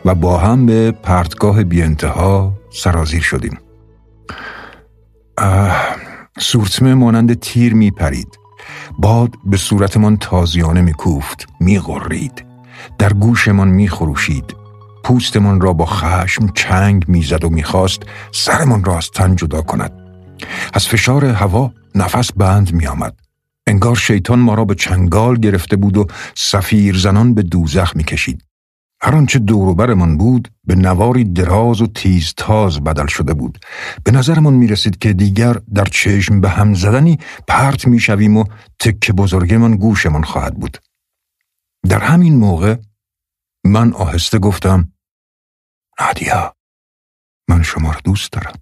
[0.06, 3.58] و با هم به پرتگاه بی انتها سرازیر شدیم.
[6.39, 8.39] سورتمه مانند تیر می پرید
[9.00, 12.46] باد به صورتمان تازیانه می کوفت می غرید
[12.98, 14.62] در گوشمان می خروشید
[15.04, 18.01] پوستمان را با خشم چنگ می‌زد و می‌خواست
[18.32, 19.91] سرمان را از تن جدا کند.
[20.74, 23.20] از فشار هوا نفس بند میآمد.
[23.68, 28.43] انگار شیطان ما را به چنگال گرفته بود و سفیر زنان به دوزخ می‌کشید.
[29.01, 33.60] هر آنچه دوروبرمان بود به نواری دراز و تیز تاز بدل شده بود.
[34.04, 38.43] به نظرمان می رسید که دیگر در چشم به هم زدنی پرت می شویم و
[38.80, 40.78] تک بزرگمان گوشمان خواهد بود.
[41.89, 42.76] در همین موقع
[43.66, 44.93] من آهسته گفتم
[46.02, 46.56] نادیا
[47.50, 48.54] من شما را دوست دارم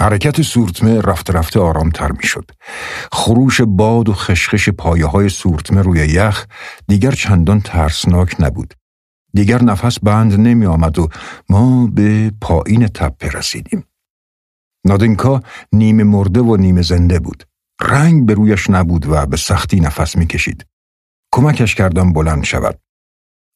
[0.00, 2.50] حرکت سورتمه رفته رفته آرامتر می شد.
[3.12, 6.46] خروش باد و خشخش پایه های سورتمه روی یخ
[6.88, 8.74] دیگر چندان ترسناک نبود.
[9.34, 11.08] دیگر نفس بند نمی آمد و
[11.48, 13.84] ما به پایین تپه رسیدیم.
[14.86, 15.40] نادنکا
[15.72, 17.44] نیمه مرده و نیمه زنده بود.
[17.80, 20.66] رنگ به رویش نبود و به سختی نفس می کشید.
[21.34, 22.80] کمکش کردم بلند شود.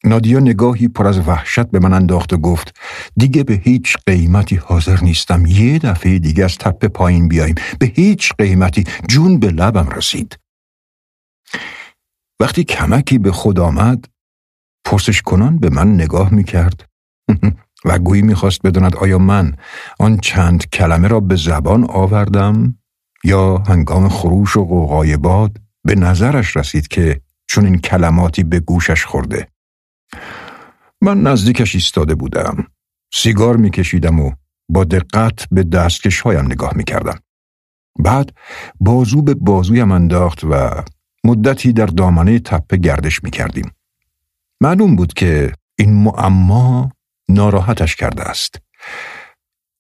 [0.07, 2.79] نادیا نگاهی پر از وحشت به من انداخت و گفت
[3.17, 5.47] دیگه به هیچ قیمتی حاضر نیستم.
[5.47, 8.85] یه دفعه دیگه از تپه پایین بیاییم به هیچ قیمتی.
[9.09, 10.39] جون به لبم رسید.
[12.41, 14.05] وقتی کمکی به خود آمد
[14.85, 16.89] پرسش کنان به من نگاه می کرد
[17.85, 19.57] و گویی می‌خواست بداند آیا من
[19.99, 22.79] آن چند کلمه را به زبان آوردم
[23.25, 29.05] یا هنگام خروش و قوقای باد به نظرش رسید که چون این کلماتی به گوشش
[29.05, 29.49] خورده.
[31.07, 32.67] من نزدیکش ایستاده بودم.
[33.15, 34.33] سیگار میکشیدم و
[34.69, 37.19] با دقت به دستکش هایم نگاه می‌کردم.
[37.99, 38.37] بعد
[38.81, 40.85] بازو به بازویم انداخت و
[41.25, 43.71] مدتی در دامنه تپه گردش می‌کردیم.
[44.61, 46.93] معلوم بود که این معما
[47.29, 48.61] ناراحتش کرده است.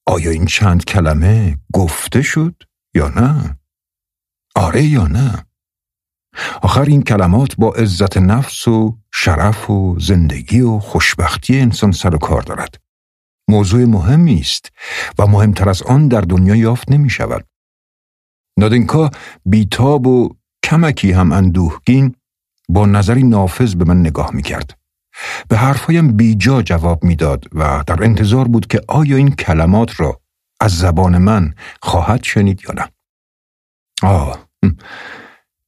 [0.06, 2.62] آیا این چند کلمه گفته شد
[2.94, 3.58] یا نه؟
[4.54, 5.45] آره یا نه؟
[6.62, 12.18] آخر این کلمات با عزت نفس و شرف و زندگی و خوشبختی انسان سر و
[12.18, 12.80] کار دارد.
[13.48, 14.72] موضوع مهمی است
[15.18, 17.46] و مهمتر از آن در دنیا یافت نمی شود.
[18.58, 19.10] نادنکا
[19.44, 22.14] بیتاب و کمکی هم اندوهگین
[22.68, 24.78] با نظری نافذ به من نگاه می کرد.
[25.48, 30.20] به حرفهایم بیجا جواب می‌داد و در انتظار بود که آیا این کلمات را
[30.60, 32.88] از زبان من خواهد شنید یا نه.
[34.02, 34.48] آه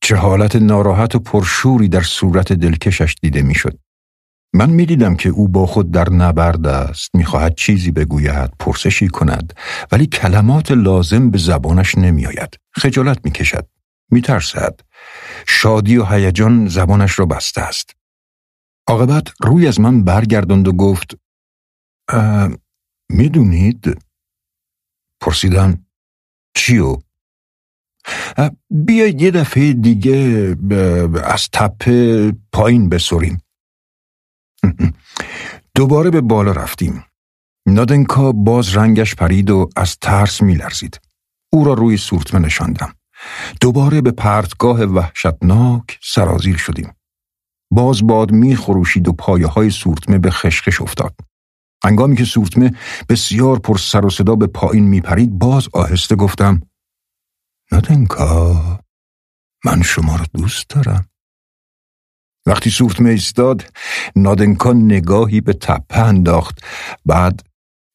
[0.01, 3.78] چه حالت ناراحت و پرشوری در صورت دلکشش دیده می‌شد.
[4.55, 7.11] من می‌دیدم که او با خود در نبرد است.
[7.14, 9.53] می‌خواهد چیزی بگوید پرسشی کند
[9.92, 12.59] ولی کلمات لازم به زبانش نمیآید.
[12.72, 13.68] خجالت می‌کشد.
[14.11, 14.80] میترسد.
[15.49, 17.90] شادی و هیجان زبانش را بسته است.
[18.88, 21.14] عاقبت روی از من برگرداند و گفت
[23.11, 24.03] می‌دونید؟
[25.20, 25.86] پرسیدم
[26.57, 26.96] چیو
[28.70, 30.56] بیایید یه دفعه دیگه
[31.24, 33.42] از تپه پایین بسوریم
[35.74, 37.04] دوباره به بالا رفتیم.
[37.68, 41.00] نادنکا باز رنگش پرید و از ترس میلرزید.
[41.52, 42.94] او را روی سورتمه نشاندم.
[43.61, 46.92] دوباره به پرتگاه وحشتناک سرازیر شدیم.
[47.72, 51.14] باز باد میخروشید و پایه های سورتمه به خشخش افتاد.
[51.84, 52.72] انگامی که سورتمه
[53.09, 56.62] بسیار پر سر و صدا به پایین میپرید باز آهسته گفتم
[57.72, 58.80] نادنکا
[59.64, 61.08] من شما را دوست دارم
[62.46, 63.72] وقتی سورتمه ایستاد
[64.16, 66.64] نادنکا نگاهی به تپه انداخت
[67.06, 67.42] بعد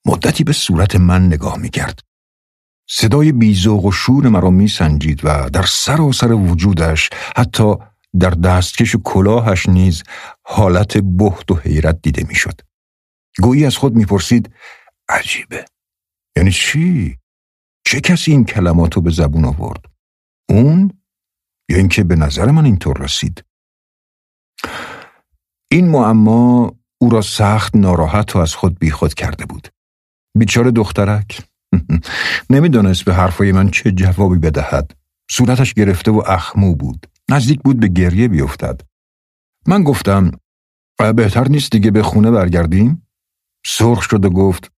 [0.06, 2.00] مدتی به صورت من نگاه می‌کرد
[2.90, 7.76] صدای بیزوق و شور مرا میسنجید و در سراسر وجودش حتی
[8.20, 10.04] در دستکش و کلاهش نیز
[10.46, 12.62] حالت بخت و حیرت دیده می‌شد.
[13.42, 14.54] گویی از خود می‌پرسید
[15.10, 15.66] عجیبه
[16.38, 17.18] یعنی چی؟
[17.86, 19.86] چه کسی این کلماتو به زبون آورد؟
[20.50, 20.92] اون؟
[21.70, 23.44] یا اینکه به نظر من اینطور رسید؟
[25.72, 29.68] این معما او را سخت ناراحت و از خود بیخود کرده بود.
[30.38, 31.42] بیچاره دخترک
[32.50, 34.98] نمی‌دانست به حرفای من چه جوابی بدهد.
[35.32, 37.08] صورتش گرفته و اخمو بود.
[37.30, 38.82] نزدیک بود به گریه بیفتد.
[39.68, 40.32] من گفتم
[41.16, 43.08] بهتر نیست دیگه به خونه برگردیم؟
[43.66, 44.72] سرخ شد و گفت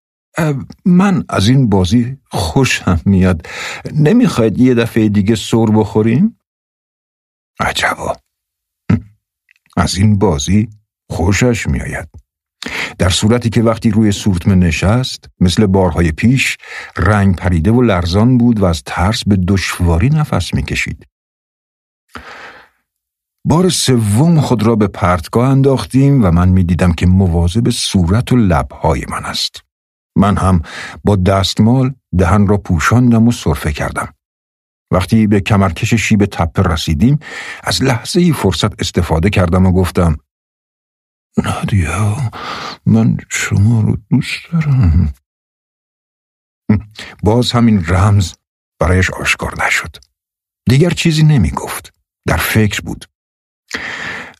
[0.86, 3.48] من از این بازی خوشم میاد.
[3.94, 6.40] نمی‌خواید یه دفعه دیگه سر بخوریم؟
[7.60, 8.16] عجبا.
[9.78, 10.70] از این بازی
[11.10, 12.10] خوشش میآید.
[12.98, 16.58] در صورتی که وقتی روی سورتمه نشست مثل بارهای پیش
[16.98, 21.08] رنگ پریده و لرزان بود و از ترس به دشواری نفس می‌کشید.
[23.46, 29.06] بار سوم خود را به پرتگاه انداختیم و من می‌دیدم که مواظب صورت و لبهای
[29.10, 29.65] من است.
[30.18, 30.62] من هم
[31.04, 34.14] با دستمال دهن را پوشاندم و صرفه کردم.
[34.92, 37.20] وقتی به کمرکش شیب تپه رسیدیم
[37.64, 40.18] از لحظه ای فرصت استفاده کردم و گفتم
[41.44, 42.32] نادیا
[42.86, 45.14] من شما رو دوست دارم.
[47.24, 48.34] باز همین رمز
[48.80, 49.96] برایش آشکار نشد.
[50.70, 51.94] دیگر چیزی نمی گفت.
[52.28, 53.06] در فکر بود.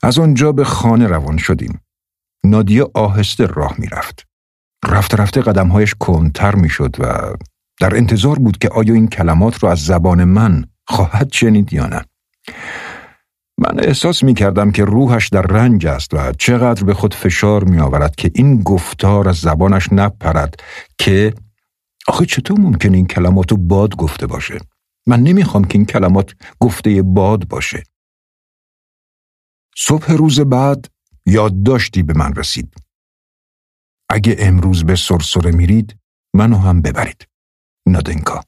[0.04, 1.82] از آنجا به خانه روان شدیم.
[2.46, 4.28] نادیه آهسته راه می‌رفت.
[4.88, 7.34] رفته رفته قدمهایش کنتر می‌شد و
[7.80, 12.02] در انتظار بود که آیا این کلمات را از زبان من خواهد شنید یا نه.
[13.58, 17.80] من احساس می کردم که روحش در رنج است و چقدر به خود فشار می
[17.80, 20.56] آورد که این گفتار از زبانش نپرد
[20.98, 21.34] که
[22.08, 24.58] آخه چطور ممکن این کلمات رو باد گفته باشه؟
[25.08, 27.84] من نمی‌خوام که این کلمات گفته باد باشه.
[29.78, 30.88] صبح روز بعد
[31.26, 32.74] یادداشتی به من رسید.
[34.10, 35.96] اگه امروز به سرسره میرید
[36.34, 37.28] منو هم ببرید.
[37.88, 38.44] نادنکا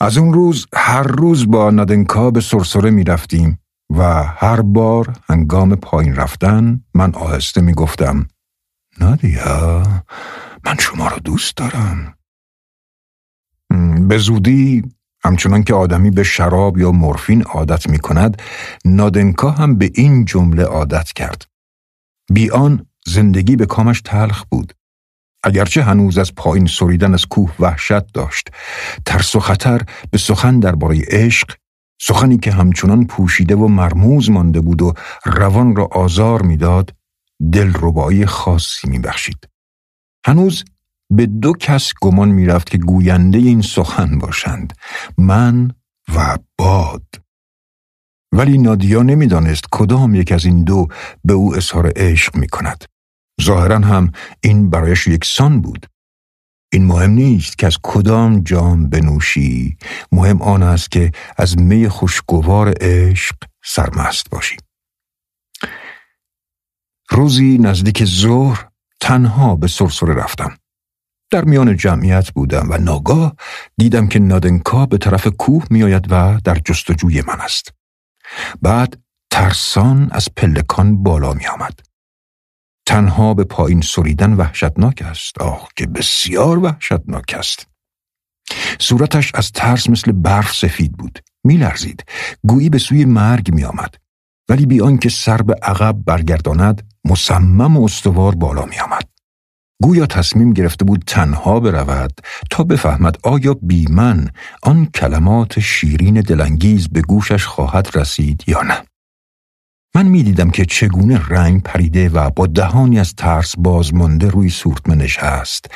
[0.00, 3.58] از اون روز هر روز با نادنکا به سرسره می رفتیم
[3.90, 8.28] و هر بار هنگام پایین رفتن من آهسته می گفتم
[9.00, 9.82] نادیا
[10.66, 12.14] من شما رو دوست دارم.
[14.08, 14.82] به زودی
[15.24, 18.42] همچنان که آدمی به شراب یا مورفین عادت می کند
[18.84, 21.46] نادنکا هم به این جمله عادت کرد.
[22.32, 24.72] بیان زندگی به کامش تلخ بود.
[25.42, 28.48] اگرچه هنوز از پایین سریدن از کوه وحشت داشت
[29.06, 31.56] ترس و خطر به سخن درباره عشق
[32.02, 34.94] سخنی که همچنان پوشیده و مرموز مانده بود و
[35.24, 36.94] روان را آزار می‌داد
[37.52, 39.48] دلربایی خاصی میبخشید
[40.26, 40.64] هنوز
[41.10, 44.72] به دو کس گمان می‌رفت که گوینده این سخن باشند
[45.18, 45.70] من
[46.14, 47.06] و باد
[48.32, 50.88] ولی نادیا نمی‌دانست کدام یک از این دو
[51.24, 52.84] به او اظهار عشق می کند.
[53.42, 55.86] ظاهرا هم این برایش یکسان بود.
[56.72, 59.76] این مهم نیست که از کدام جام بنوشی
[60.12, 64.56] مهم آن است که از می خوشگوار عشق سرمست باشی
[67.10, 68.68] روزی نزدیک ظهر
[69.00, 70.56] تنها به سرسره رفتم
[71.30, 73.36] در میان جمعیت بودم و ناگاه
[73.76, 77.79] دیدم که نادنکا به طرف کوه میآید و در جستجوی من است
[78.62, 81.80] بعد ترسان از پلکان بالا می آمد.
[82.86, 85.38] تنها به پایین سریدن وحشتناک است.
[85.38, 87.66] آه که بسیار وحشتناک است.
[88.78, 91.18] صورتش از ترس مثل برف سفید بود.
[91.44, 92.04] میلرزید.
[92.42, 93.94] گویی به سوی مرگ می آمد
[94.48, 99.09] ولی بی آنکه سر به عقب برگرداند مصمم و استوار بالا می آمد.
[99.82, 102.12] گویا تصمیم گرفته بود تنها برود
[102.50, 104.28] تا بفهمد آیا بی من
[104.62, 108.82] آن کلمات شیرین دلانگیز به گوشش خواهد رسید یا نه.
[109.94, 115.66] من می‌دیدم که چگونه رنگ پریده و با دهانی از ترس بازمانده روی سورتمه نشست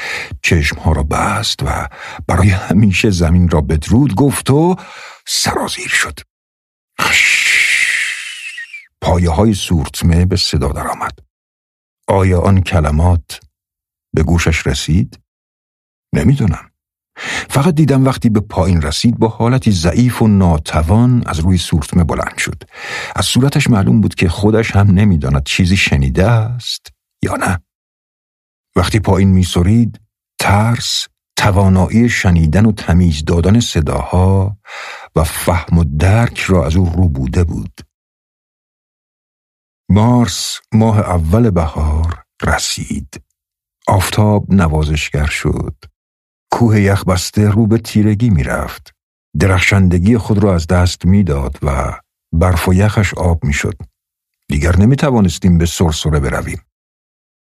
[0.42, 1.88] چشمها را بست و
[2.26, 4.76] برای همیشه زمین را بدرود گفت و
[5.26, 6.18] سرازیر شد.
[9.00, 11.18] پایه های سورتمه به صدا درآمد.
[12.08, 13.40] آیا آن کلمات
[14.14, 15.20] به گوشش رسید؟
[16.14, 16.70] نمی‌دونم.
[17.48, 22.38] فقط دیدم وقتی به پایین رسید با حالتی ضعیف و ناتوان از روی سورتمه بلند
[22.38, 22.62] شد.
[23.16, 26.86] از صورتش معلوم بود که خودش هم نمی‌داند چیزی شنیده است
[27.22, 27.60] یا نه.
[28.76, 30.00] وقتی پایین میسرید
[30.40, 31.06] ترس
[31.36, 34.58] توانایی شنیدن و تمیز دادن صداها
[35.16, 37.80] و فهم و درک را از او رو بوده بود.
[39.88, 43.23] مارس ماه اول بهار رسید.
[43.88, 45.74] آفتاب نوازشگر شد
[46.52, 48.92] کوه یخبسته رو به تیرگی می‌رفت.
[49.38, 51.98] درخشندگی خود را از دست می‌داد و
[52.32, 53.76] برف و یخش آب می‌شد.
[54.48, 56.60] دیگر نمی توانستیم به سرسره برویم.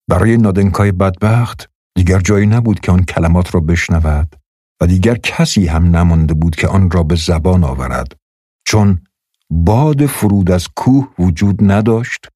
[0.09, 4.37] برای نادنکای بدبخت دیگر جایی نبود که آن کلمات را بشنود
[4.81, 8.13] و دیگر کسی هم نمانده بود که آن را به زبان آورد
[8.67, 9.03] چون
[9.51, 12.29] باد فرود از کوه وجود نداشت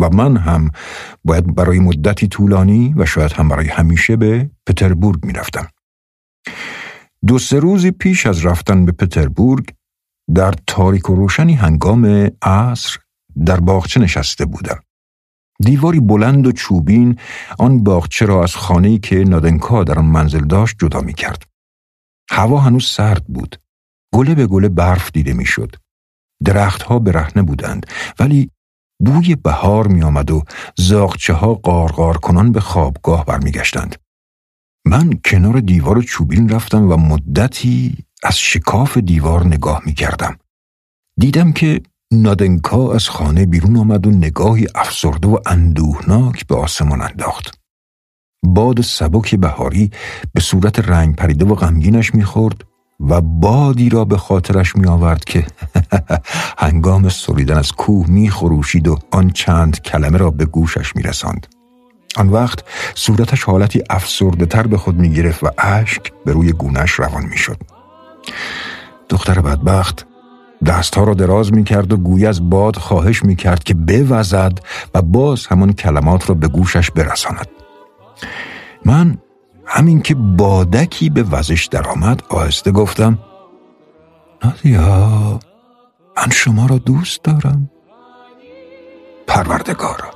[0.00, 0.70] و من هم
[1.24, 5.68] باید برای مدتی طولانی و شاید هم برای همیشه به پتربورگ می‌رفتم.
[7.26, 9.68] دو سه روزی پیش از رفتن به پتربورگ
[10.34, 12.98] در تاریک و روشنی هنگام عصر
[13.46, 14.80] در باغچه نشسته بودم.
[15.60, 17.18] دیواری بلند و چوبین
[17.58, 21.42] آن باغچه را از خانه‌ای که نادنکا در آن منزل داشت جدا می کرد.
[22.30, 23.56] هوا هنوز سرد بود.
[24.14, 25.76] گله به گله برف دیده می‌شد.
[26.44, 27.86] درختها برهنه بودند
[28.18, 28.50] ولی
[29.00, 30.42] بوی بهار می آمد و
[30.76, 33.96] زاغچه ها قارقار کنان به خوابگاه برمیگشتند.
[34.86, 40.36] من کنار دیوار چوبین رفتم و مدتی از شکاف دیوار نگاه می کردم.
[41.18, 41.80] دیدم که
[42.12, 47.58] نادنکا از خانه بیرون آمد و نگاهی افسرده و اندوهناک به آسمان انداخت.
[48.42, 49.90] باد سبک بهاری
[50.34, 52.64] به صورت رنگ پریده و غمگینش می‌خورد
[53.08, 55.46] و بادی را به خاطرش می آورد که
[56.58, 61.46] هنگام سریدن از کوه می خروشید و آن چند کلمه را به گوشش می رساند.
[62.16, 66.90] آن وقت صورتش حالتی افسرده تر به خود می گرفت و اشک به روی گونش
[66.90, 67.56] روان می شد.
[69.08, 70.06] دختر بدبخت
[70.66, 74.58] دستها را دراز می کرد و گوی از باد خواهش می کرد که بوزد
[74.94, 77.46] و باز همان کلمات را به گوشش برساند.
[78.84, 79.18] من
[79.72, 83.18] همین که بادکی به وزش درآمد آهسته گفتم
[84.44, 85.40] نادیا
[86.16, 87.70] من شما را دوست دارم.
[89.26, 90.10] پروردگارا.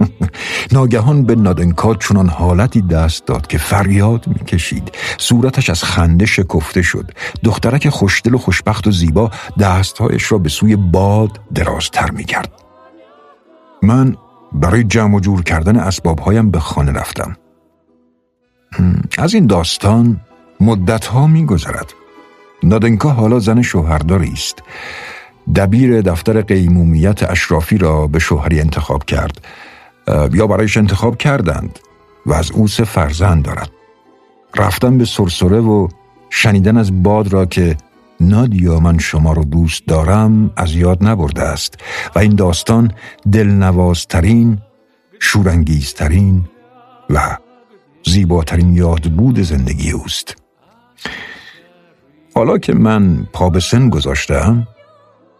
[0.72, 4.92] ناگهان به نادنکا چنان حالتی دست داد که فریاد می‌کشید.
[5.18, 7.10] صورتش از خنده شکفته شد.
[7.44, 9.30] دخترک خوشدل و خوشبخت و زیبا
[9.60, 12.52] دستهایش را به سوی باد درازتر می‌کرد.
[13.82, 14.16] من
[14.52, 17.36] برای جمع و جور کردن اسبابهایم به خانه رفتم.
[19.18, 20.20] از این داستان
[20.60, 21.94] مدتها میگذرد.
[22.62, 24.62] نادنکا حالا زن شوهرداری است.
[25.54, 29.40] دبیر دفتر قیمومیت اشرافی را به شوهری انتخاب کرد
[30.32, 31.78] یا برایش انتخاب کردند
[32.26, 33.70] و از او سه فرزند دارد.
[34.56, 35.88] رفتن به سرسره و
[36.30, 37.76] شنیدن از باد را که
[38.20, 41.74] نادیا من شما رو دوست دارم از یاد نبرده است
[42.14, 42.92] و این داستان
[43.32, 44.58] دلنوازترین
[45.20, 46.44] شورانگیزترین
[47.10, 47.36] و
[48.06, 50.36] زیباترین یادبود زندگی اوست.
[52.34, 54.68] حالا که من پا به سن گذاشتم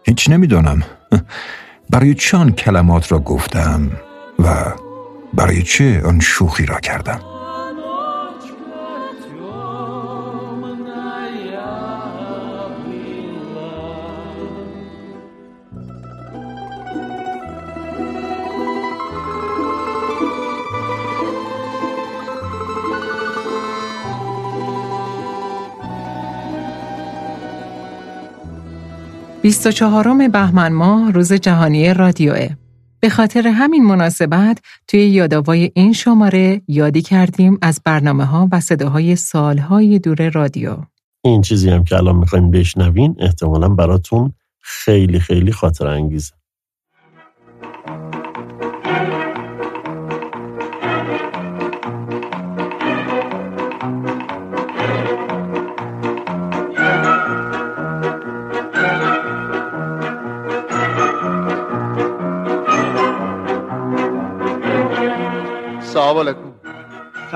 [0.03, 0.83] هیچ نمی‌دانم.
[1.89, 3.91] برای چه آن کلمات را گفتم
[4.39, 4.73] و
[5.33, 7.36] برای چه آن شوخی را کردم؟
[29.47, 32.49] 24 بهمن ماه روز جهانی رادیوه.
[32.99, 39.15] به خاطر همین مناسبت توی یادآوای این شماره یادی کردیم از برنامه ها و صداهای
[39.15, 40.77] سالهای دور رادیو.
[41.23, 46.33] این چیزی هم که الان می‌خواین بشنوین احتمالا براتون خیلی خیلی خاطر انگیزه.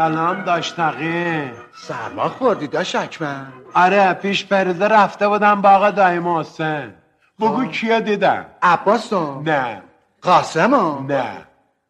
[0.01, 1.51] سلام داشتقی
[1.87, 6.93] سرما خوردی داشت اکمن آره پیش پریده رفته بودم باغ دایم حسین.
[7.39, 9.81] بگو کیا دیدم؟ عباسو نه.
[10.21, 11.25] قاسمو نه.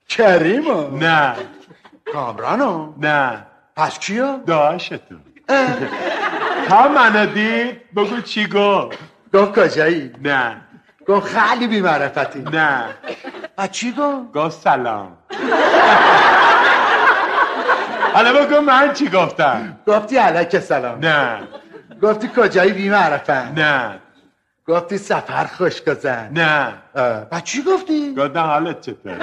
[0.09, 1.35] کریمو نه.
[2.13, 3.45] کامرانو نه.
[3.75, 5.21] پس کیا داشتون
[6.67, 8.97] تا منو دید بگو چی گفت.
[9.33, 10.61] گفت کجایی؟ نه.
[11.07, 12.41] گفت خیلی بیمعرفتی.
[12.41, 12.83] نه.
[13.57, 15.17] و چی گفت؟ گفت سلام.
[18.13, 21.37] حالا بگو من چی گفتم؟ گفتی علیک سلام نه.
[22.03, 23.99] گفتی کجایی بیمعرفن نه.
[24.67, 26.73] گفتی سفر خوش گذر نه.
[27.31, 29.13] و چی گفتی؟ گفتم حالت چطور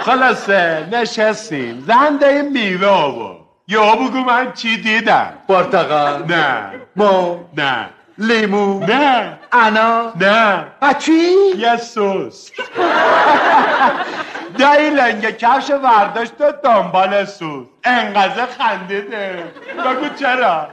[0.00, 1.84] خلاصه نشستیم.
[1.86, 3.38] زنده میوه آورد.
[3.68, 6.70] یا بگو من چی دیدم؟ پرتقال نه.
[6.96, 7.38] مو.
[7.56, 7.86] نه.
[8.18, 8.80] لیمو.
[8.86, 9.38] نه.
[9.52, 10.12] انا.
[10.20, 10.64] نه.
[10.82, 11.22] و چی؟
[11.58, 12.50] یه سوس
[14.58, 19.52] دایی لنگ کفش ورداشت و دنبال سوس انقدر خندیده.
[19.84, 20.68] بگو چرا؟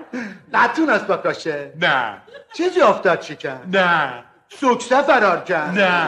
[0.54, 2.18] نتونست بکشه نه.
[2.54, 4.24] چیزی افتاد چی کرد نه.
[4.50, 5.80] سوکسه فرار کرد.
[5.80, 6.08] نه.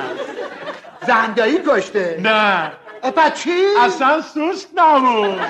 [1.07, 2.19] زندایی کشته.
[2.23, 2.71] نه.
[3.15, 5.41] پس چی؟ اصلا سوسک نبود.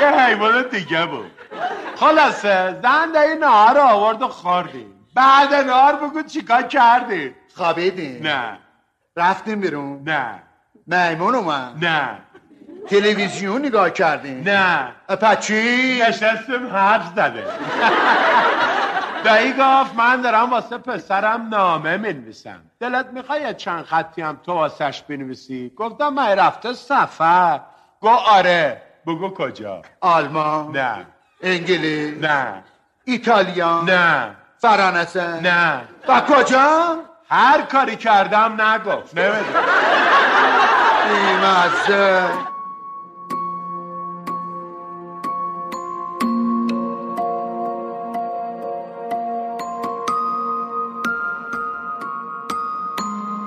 [0.00, 1.30] یه حیوان دیگه بود.
[1.96, 8.22] خلاصه زنده نهار آورد و خوردیم بعد نهار بگو چیکار کردی؟ خوابیدیم.
[8.22, 8.58] نه.
[9.16, 10.02] رفتیم بیرون.
[10.04, 10.42] نه.
[10.86, 12.08] میمون اومد نه.
[12.88, 14.88] تلویزیون نگاه کردیم نه.
[15.16, 17.44] پس چی؟ نشستیم حرف زده.
[19.24, 22.60] دایی گفت من دارم واسه پسرم نامه می‌نویسم.
[22.80, 27.60] دلت می‌خوای چند خطی هم تو واسش بنویسی؟ گفتم من رفته سفر.
[28.00, 28.82] گو آره.
[29.06, 31.06] بگو کجا؟ آلمان؟ نه.
[31.42, 32.62] انگلیس؟ نه.
[33.04, 34.30] ایتالیا؟ نه.
[34.58, 35.80] فرانسه؟ نه.
[36.08, 36.96] و کجا؟
[37.30, 39.18] هر کاری کردم نگفت.
[39.18, 39.64] نمی‌دونم.
[41.06, 42.28] بیمزه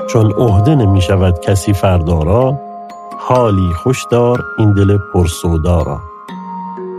[0.10, 2.60] چون عهده نمی شود کسی فردارا
[3.20, 6.00] حالی خوش دار این دل پرسودا را.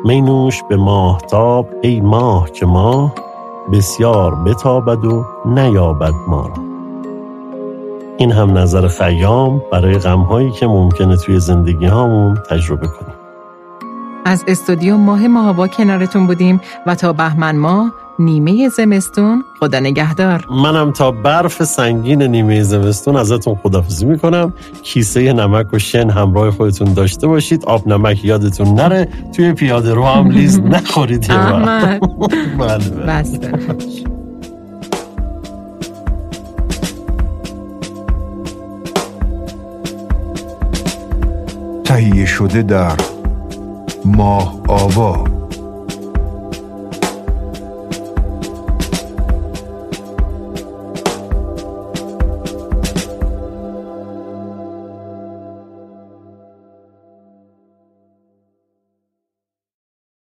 [0.05, 3.15] می نوش به ماهتاب ای ماه که ماه
[3.73, 6.70] بسیار بتابد و نیابد ما را.
[8.21, 13.15] این هم نظر خیام برای غمهایی که ممکنه توی زندگی هامون تجربه کنیم.
[14.25, 20.47] از استودیو ماه ماهابا کنارتون بودیم و تا بهمن ماه نیمه زمستون خدا نگهدار.
[20.51, 24.53] منم تا برف سنگین نیمه زمستون ازتون خدافزی می‌کنم.
[24.83, 27.65] کیسه نمک و شن همراه خودتون داشته باشید.
[27.65, 29.09] آب نمک یادتون نره.
[29.37, 31.29] توی پیاده رو هم لیز نخورید
[32.59, 34.20] بله بله.
[42.01, 42.97] تهیه شده در
[44.05, 45.40] ماه آوا.